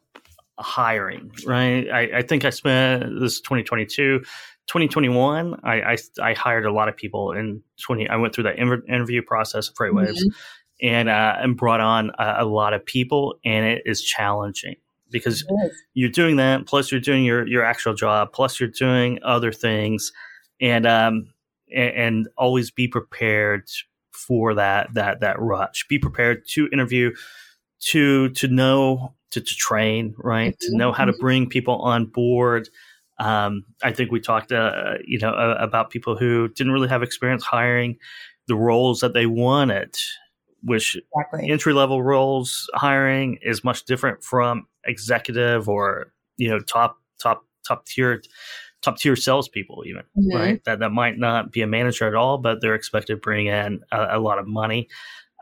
hiring, 0.59 1.31
right? 1.45 1.89
I, 1.89 2.17
I 2.17 2.21
think 2.21 2.45
I 2.45 2.51
spent 2.51 3.19
this 3.19 3.41
2022, 3.41 4.19
2021. 4.19 5.59
I, 5.63 5.81
I, 5.81 5.97
I 6.21 6.33
hired 6.33 6.65
a 6.65 6.71
lot 6.71 6.87
of 6.87 6.95
people 6.95 7.31
in 7.31 7.63
20. 7.81 8.07
I 8.09 8.17
went 8.17 8.35
through 8.35 8.43
that 8.43 8.59
interview 8.59 9.23
process 9.23 9.69
of 9.69 9.75
FreightWaves 9.75 10.19
mm-hmm. 10.19 10.85
and 10.85 11.09
uh, 11.09 11.37
and 11.39 11.57
brought 11.57 11.81
on 11.81 12.11
a, 12.19 12.35
a 12.39 12.45
lot 12.45 12.73
of 12.73 12.85
people, 12.85 13.39
and 13.43 13.65
it 13.65 13.83
is 13.85 14.03
challenging 14.03 14.75
because 15.11 15.45
you're 15.93 16.09
doing 16.09 16.35
that 16.37 16.65
plus 16.65 16.91
you're 16.91 17.01
doing 17.01 17.23
your 17.23 17.47
your 17.47 17.63
actual 17.63 17.93
job 17.93 18.31
plus 18.33 18.59
you're 18.59 18.69
doing 18.69 19.19
other 19.23 19.51
things 19.51 20.11
and 20.61 20.85
um 20.85 21.27
and, 21.73 21.95
and 21.95 22.27
always 22.37 22.71
be 22.71 22.87
prepared 22.87 23.69
for 24.11 24.53
that 24.53 24.93
that 24.93 25.19
that 25.21 25.39
rush 25.39 25.85
be 25.87 25.99
prepared 25.99 26.45
to 26.47 26.67
interview 26.71 27.11
to 27.79 28.29
to 28.29 28.47
know 28.47 29.13
to, 29.31 29.41
to 29.41 29.55
train 29.55 30.13
right 30.17 30.53
mm-hmm. 30.53 30.71
to 30.71 30.77
know 30.77 30.91
how 30.91 31.05
to 31.05 31.11
mm-hmm. 31.11 31.21
bring 31.21 31.49
people 31.49 31.75
on 31.81 32.05
board 32.05 32.69
um, 33.19 33.65
I 33.83 33.91
think 33.91 34.11
we 34.11 34.21
talked, 34.21 34.51
uh, 34.51 34.93
you 35.05 35.19
know, 35.19 35.31
uh, 35.31 35.57
about 35.59 35.89
people 35.89 36.15
who 36.15 36.47
didn't 36.47 36.71
really 36.71 36.87
have 36.87 37.03
experience 37.03 37.43
hiring 37.43 37.97
the 38.47 38.55
roles 38.55 39.01
that 39.01 39.13
they 39.13 39.25
wanted, 39.25 39.95
which 40.63 40.95
exactly. 40.95 41.49
entry 41.51 41.73
level 41.73 42.01
roles 42.01 42.69
hiring 42.73 43.37
is 43.41 43.63
much 43.63 43.83
different 43.83 44.23
from 44.23 44.67
executive 44.85 45.67
or 45.69 46.13
you 46.37 46.49
know 46.49 46.59
top 46.59 46.97
top 47.21 47.45
top 47.67 47.85
tier 47.85 48.21
top 48.81 48.97
tier 48.97 49.15
salespeople 49.15 49.83
even 49.85 50.03
mm-hmm. 50.17 50.35
right? 50.35 50.63
That 50.65 50.79
that 50.79 50.91
might 50.91 51.17
not 51.17 51.51
be 51.51 51.61
a 51.61 51.67
manager 51.67 52.07
at 52.07 52.15
all 52.15 52.37
but 52.37 52.61
they're 52.61 52.75
expected 52.75 53.15
to 53.15 53.19
bring 53.19 53.47
in 53.47 53.81
a, 53.91 54.17
a 54.17 54.19
lot 54.19 54.39
of 54.39 54.47
money. 54.47 54.87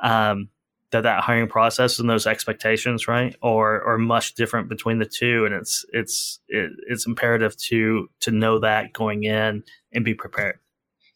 Um, 0.02 0.50
that 0.92 1.04
that 1.04 1.24
hiring 1.24 1.50
process 1.50 2.00
and 2.00 2.10
those 2.10 2.26
expectations 2.26 3.08
right 3.08 3.36
or 3.42 3.84
are 3.84 3.98
much 3.98 4.36
different 4.36 4.70
between 4.70 5.00
the 5.00 5.06
two 5.06 5.46
and 5.46 5.54
it's 5.54 5.86
it's 5.92 6.40
it, 6.48 6.72
it's 6.88 7.06
imperative 7.06 7.58
to 7.58 8.10
to 8.22 8.32
know 8.32 8.60
that 8.60 8.94
going 8.94 9.24
in 9.24 9.64
and 9.92 10.06
be 10.06 10.14
prepared. 10.14 10.60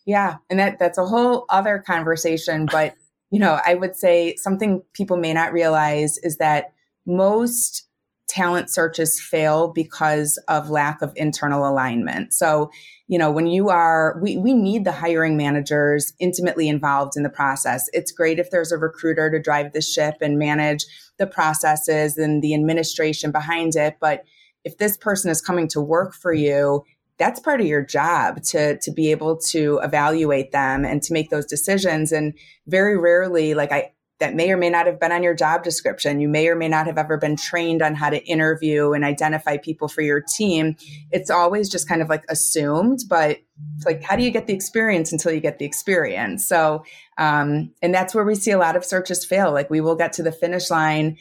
Yeah 0.06 0.38
and 0.50 0.60
that 0.60 0.78
that's 0.78 0.98
a 0.98 1.06
whole 1.06 1.46
other 1.50 1.80
conversation 1.80 2.66
but 2.72 2.96
you 3.30 3.40
know 3.40 3.60
i 3.66 3.74
would 3.74 3.96
say 3.96 4.36
something 4.36 4.84
people 4.94 5.18
may 5.18 5.34
not 5.34 5.54
realize 5.54 6.18
is 6.18 6.38
that 6.38 6.74
most 7.06 7.88
talent 8.32 8.70
searches 8.70 9.20
fail 9.20 9.68
because 9.74 10.42
of 10.48 10.70
lack 10.70 11.02
of 11.02 11.12
internal 11.18 11.68
alignment. 11.68 12.34
So, 12.34 12.72
you 13.08 13.20
know, 13.20 13.30
when 13.30 13.48
you 13.48 13.68
are, 13.68 14.18
we, 14.22 14.38
we 14.38 14.54
need 14.54 14.86
the 14.86 14.94
hiring 14.94 15.36
managers 15.36 16.14
intimately 16.18 16.70
involved 16.70 17.18
in 17.18 17.24
the 17.24 17.30
process. 17.30 17.90
It's 17.92 18.14
great 18.14 18.40
if 18.40 18.50
there's 18.50 18.72
a 18.72 18.78
recruiter 18.78 19.30
to 19.30 19.42
drive 19.42 19.74
the 19.74 19.82
ship 19.82 20.16
and 20.22 20.40
manage 20.40 20.86
the 21.18 21.28
processes 21.28 22.18
and 22.18 22.42
the 22.42 22.54
administration 22.54 23.32
behind 23.32 23.76
it. 23.76 23.98
But 24.00 24.24
if 24.64 24.78
this 24.78 24.96
person 24.96 25.30
is 25.30 25.42
coming 25.42 25.68
to 25.68 25.82
work 25.82 26.14
for 26.14 26.34
you, 26.34 26.86
that's 27.18 27.42
part 27.42 27.60
of 27.60 27.68
your 27.68 27.84
job 27.84 28.42
to 28.44 28.80
to 28.80 28.92
be 28.92 29.12
able 29.12 29.38
to 29.38 29.80
evaluate 29.84 30.54
them 30.54 30.86
and 30.86 31.04
to 31.04 31.14
make 31.14 31.30
those 31.30 31.46
decisions 31.46 32.12
and 32.12 32.34
very 32.66 32.98
rarely 32.98 33.54
like 33.54 33.72
i 33.72 33.92
that 34.22 34.36
may 34.36 34.52
or 34.52 34.58
may 34.58 34.70
not 34.70 34.86
have 34.86 35.00
been 35.00 35.12
on 35.12 35.24
your 35.24 35.34
job 35.34 35.64
description. 35.64 36.22
You 36.22 36.30
may 36.30 36.48
or 36.48 36.56
may 36.56 36.70
not 36.70 36.86
have 36.86 37.00
ever 37.00 37.18
been 37.18 37.36
trained 37.36 37.82
on 37.82 37.96
how 37.96 38.12
to 38.12 38.24
interview 38.24 38.94
and 38.94 39.04
identify 39.04 39.58
people 39.58 39.88
for 39.88 40.02
your 40.02 40.22
team. 40.22 40.78
It's 41.12 41.32
always 41.32 41.70
just 41.70 41.90
kind 41.90 42.04
of 42.04 42.08
like 42.08 42.24
assumed, 42.30 43.00
but 43.10 43.40
like, 43.84 44.04
how 44.04 44.16
do 44.16 44.24
you 44.24 44.30
get 44.30 44.46
the 44.46 44.54
experience 44.54 45.12
until 45.12 45.34
you 45.34 45.40
get 45.40 45.58
the 45.58 45.66
experience? 45.66 46.48
So, 46.48 46.86
um, 47.18 47.72
and 47.82 47.94
that's 47.94 48.14
where 48.14 48.24
we 48.24 48.36
see 48.36 48.52
a 48.52 48.60
lot 48.60 48.76
of 48.76 48.86
searches 48.86 49.26
fail. 49.26 49.52
Like, 49.52 49.72
we 49.72 49.82
will 49.82 49.96
get 49.96 50.14
to 50.14 50.24
the 50.24 50.32
finish 50.32 50.70
line. 50.70 51.18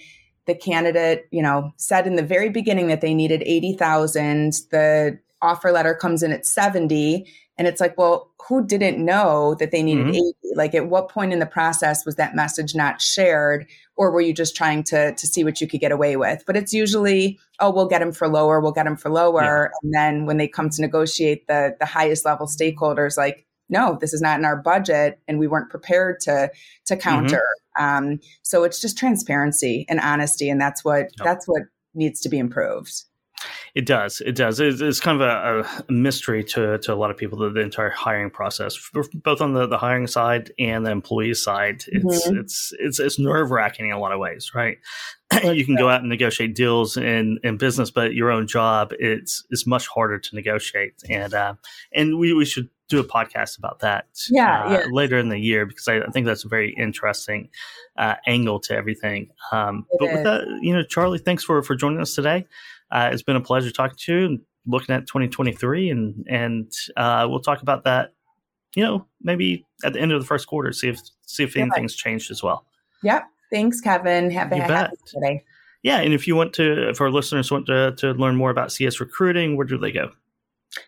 The 0.47 0.55
candidate, 0.55 1.27
you 1.31 1.43
know, 1.43 1.73
said 1.77 2.07
in 2.07 2.17
the 2.17 2.23
very 2.23 2.51
beginning 2.51 2.89
that 2.89 3.01
they 3.01 3.15
needed 3.15 3.43
80,000. 3.47 4.53
The 4.71 5.19
offer 5.41 5.73
letter 5.73 5.95
comes 5.95 6.23
in 6.23 6.33
at 6.33 6.45
70 6.45 7.27
and 7.61 7.69
it's 7.69 7.79
like, 7.79 7.99
well, 7.99 8.33
who 8.49 8.67
didn't 8.67 9.05
know 9.05 9.55
that 9.57 9.71
they 9.71 9.83
needed 9.83 10.07
mm-hmm. 10.07 10.15
80? 10.15 10.33
Like, 10.55 10.75
at 10.75 10.89
what 10.89 11.11
point 11.11 11.35
in 11.35 11.41
the 11.41 11.47
process 11.47 12.07
was 12.07 12.17
that 12.17 12.35
message 12.35 12.75
not 12.75 13.03
shared? 13.03 13.67
Or 13.97 14.11
were 14.11 14.23
you 14.23 14.33
just 14.33 14.57
trying 14.57 14.83
to, 14.85 15.15
to 15.15 15.27
see 15.27 15.45
what 15.45 15.61
you 15.61 15.69
could 15.69 15.81
get 15.81 15.93
away 15.93 16.17
with? 16.17 16.43
But 16.47 16.57
it's 16.57 16.73
usually, 16.73 17.39
oh, 17.59 17.71
we'll 17.71 17.87
get 17.87 17.99
them 17.99 18.13
for 18.13 18.29
lower, 18.29 18.61
we'll 18.61 18.73
get 18.73 18.85
them 18.85 18.97
for 18.97 19.11
lower. 19.11 19.71
Yeah. 19.71 19.79
And 19.83 19.93
then 19.93 20.25
when 20.25 20.39
they 20.39 20.49
come 20.49 20.71
to 20.71 20.81
negotiate 20.81 21.49
the, 21.49 21.77
the 21.79 21.85
highest 21.85 22.25
level 22.25 22.47
stakeholders, 22.47 23.19
like, 23.19 23.47
no, 23.69 23.99
this 24.01 24.15
is 24.15 24.23
not 24.23 24.39
in 24.39 24.47
our 24.47 24.57
budget, 24.57 25.21
and 25.29 25.39
we 25.39 25.47
weren't 25.47 25.69
prepared 25.69 26.19
to 26.21 26.51
to 26.87 26.95
mm-hmm. 26.95 27.01
counter. 27.03 27.45
Mm-hmm. 27.79 27.85
Um, 27.85 28.21
so 28.41 28.65
it's 28.65 28.81
just 28.81 28.97
transparency 28.97 29.85
and 29.91 30.01
honesty, 30.01 30.49
and 30.49 30.59
that's 30.59 30.83
what 30.83 31.11
yep. 31.19 31.25
that's 31.25 31.47
what 31.47 31.65
needs 31.95 32.23
to 32.23 32.31
be 32.31 32.39
improved. 32.39 33.05
It 33.75 33.87
does. 33.87 34.21
It 34.21 34.35
does. 34.35 34.61
It's, 34.61 35.01
kind 35.01 35.21
of 35.21 35.27
a, 35.27 35.69
a, 35.89 35.93
mystery 35.93 36.45
to, 36.45 36.79
to 36.79 36.93
a 36.93 36.97
lot 36.97 37.11
of 37.11 37.17
people, 37.17 37.39
the, 37.39 37.51
the 37.51 37.61
entire 37.61 37.91
hiring 37.91 38.31
process, 38.31 38.79
both 39.15 39.41
on 39.41 39.55
the, 39.55 39.67
the 39.67 39.79
hiring 39.79 40.07
side 40.07 40.53
and 40.59 40.85
the 40.85 40.91
employee 40.91 41.35
side. 41.35 41.85
It's 41.89 42.27
mm-hmm. 42.27 42.39
it's 42.39 42.73
it's, 42.79 43.01
it's 43.01 43.19
nerve 43.19 43.51
wracking 43.51 43.87
in 43.87 43.93
a 43.93 43.99
lot 43.99 44.13
of 44.13 44.19
ways, 44.19 44.53
right? 44.55 44.79
you 45.45 45.65
can 45.65 45.77
go 45.77 45.89
out 45.89 46.01
and 46.01 46.09
negotiate 46.09 46.55
deals 46.55 46.97
in, 46.97 47.39
in 47.45 47.57
business, 47.57 47.91
but 47.91 48.15
your 48.15 48.31
own 48.31 48.47
job 48.47 48.93
it's 48.99 49.45
it's 49.51 49.67
much 49.67 49.87
harder 49.87 50.19
to 50.19 50.35
negotiate. 50.35 50.95
And 51.09 51.33
uh, 51.33 51.55
and 51.93 52.19
we, 52.19 52.33
we 52.33 52.45
should 52.45 52.69
do 52.89 52.99
a 52.99 53.05
podcast 53.05 53.57
about 53.57 53.79
that 53.79 54.07
yeah, 54.29 54.65
uh, 54.65 54.71
yeah. 54.73 54.85
later 54.91 55.17
in 55.17 55.29
the 55.29 55.39
year 55.39 55.65
because 55.65 55.87
I, 55.87 56.01
I 56.01 56.11
think 56.11 56.27
that's 56.27 56.45
a 56.45 56.49
very 56.49 56.75
interesting 56.77 57.49
uh, 57.97 58.17
angle 58.27 58.59
to 58.61 58.75
everything. 58.75 59.31
Um, 59.53 59.87
but 59.99 60.09
is. 60.09 60.15
with 60.15 60.25
that, 60.25 60.59
you 60.61 60.75
know, 60.75 60.83
Charlie, 60.83 61.21
thanks 61.21 61.45
for 61.45 61.63
for 61.63 61.77
joining 61.77 62.01
us 62.01 62.15
today. 62.15 62.47
Uh, 62.91 63.11
it's 63.13 63.23
been 63.23 63.37
a 63.37 63.41
pleasure 63.41 63.71
talking 63.71 63.97
to 63.99 64.13
you 64.13 64.27
and 64.27 64.41
looking 64.67 64.95
at 64.95 65.07
2023, 65.07 65.91
and 65.91 66.27
and 66.29 66.73
uh, 66.97 67.27
we'll 67.29 67.41
talk 67.41 67.63
about 67.63 67.85
that. 67.85 68.15
You 68.75 68.85
know, 68.85 69.07
maybe 69.21 69.67
at 69.85 69.93
the 69.93 70.01
end 70.01 70.13
of 70.13 70.21
the 70.21 70.27
first 70.27 70.47
quarter, 70.47 70.73
see 70.73 70.89
if 70.89 71.01
see 71.27 71.45
if 71.45 71.57
anything's 71.57 71.95
changed 71.95 72.31
as 72.31 72.43
well. 72.43 72.67
Yep. 73.03 73.25
Thanks, 73.51 73.81
Kevin. 73.81 74.31
Have 74.31 74.53
a 74.53 74.57
happy 74.57 74.97
today. 75.07 75.45
Yeah, 75.83 75.99
and 75.99 76.13
if 76.13 76.27
you 76.27 76.37
want 76.37 76.53
to, 76.55 76.91
if 76.91 77.01
our 77.01 77.11
listeners 77.11 77.51
want 77.51 77.67
to 77.67 77.93
to 77.97 78.13
learn 78.13 78.37
more 78.37 78.51
about 78.51 78.71
CS 78.73 79.01
recruiting, 79.01 79.57
where 79.57 79.67
do 79.67 79.79
they 79.79 79.93
go? 79.93 80.11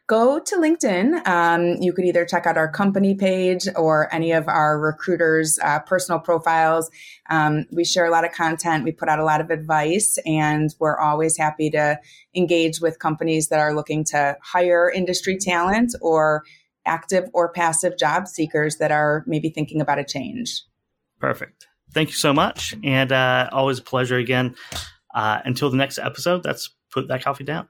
Go 0.07 0.39
to 0.39 0.57
LinkedIn. 0.57 1.27
Um, 1.27 1.83
you 1.83 1.93
could 1.93 2.05
either 2.05 2.25
check 2.25 2.47
out 2.47 2.57
our 2.57 2.71
company 2.71 3.15
page 3.15 3.67
or 3.77 4.13
any 4.15 4.33
of 4.33 4.49
our 4.49 4.79
recruiters' 4.79 5.59
uh, 5.63 5.81
personal 5.81 6.21
profiles. 6.21 6.91
Um, 7.31 7.67
we 7.73 7.85
share 7.85 8.07
a 8.07 8.11
lot 8.11 8.25
of 8.25 8.33
content, 8.33 8.85
we 8.85 8.93
put 8.93 9.09
out 9.09 9.19
a 9.19 9.25
lot 9.25 9.41
of 9.41 9.51
advice, 9.51 10.19
and 10.25 10.75
we're 10.79 10.99
always 10.99 11.37
happy 11.37 11.71
to 11.71 11.99
engage 12.35 12.81
with 12.81 12.99
companies 12.99 13.49
that 13.49 13.59
are 13.59 13.75
looking 13.75 14.05
to 14.05 14.37
hire 14.43 14.91
industry 14.91 15.37
talent 15.37 15.95
or 16.01 16.45
active 16.85 17.29
or 17.33 17.53
passive 17.53 17.97
job 17.99 18.27
seekers 18.27 18.77
that 18.77 18.91
are 18.91 19.25
maybe 19.27 19.51
thinking 19.51 19.81
about 19.81 19.99
a 19.99 20.05
change. 20.05 20.63
Perfect. 21.21 21.67
Thank 21.93 22.09
you 22.09 22.17
so 22.17 22.33
much. 22.33 22.75
And 22.83 23.13
uh, 23.13 23.49
always 23.53 23.79
a 23.79 23.83
pleasure 23.83 24.17
again. 24.17 24.57
Uh, 25.15 25.41
until 25.45 25.69
the 25.71 25.77
next 25.77 25.99
episode, 25.99 26.43
that's 26.43 26.71
put 26.91 27.09
that 27.09 27.23
coffee 27.23 27.45
down. 27.45 27.69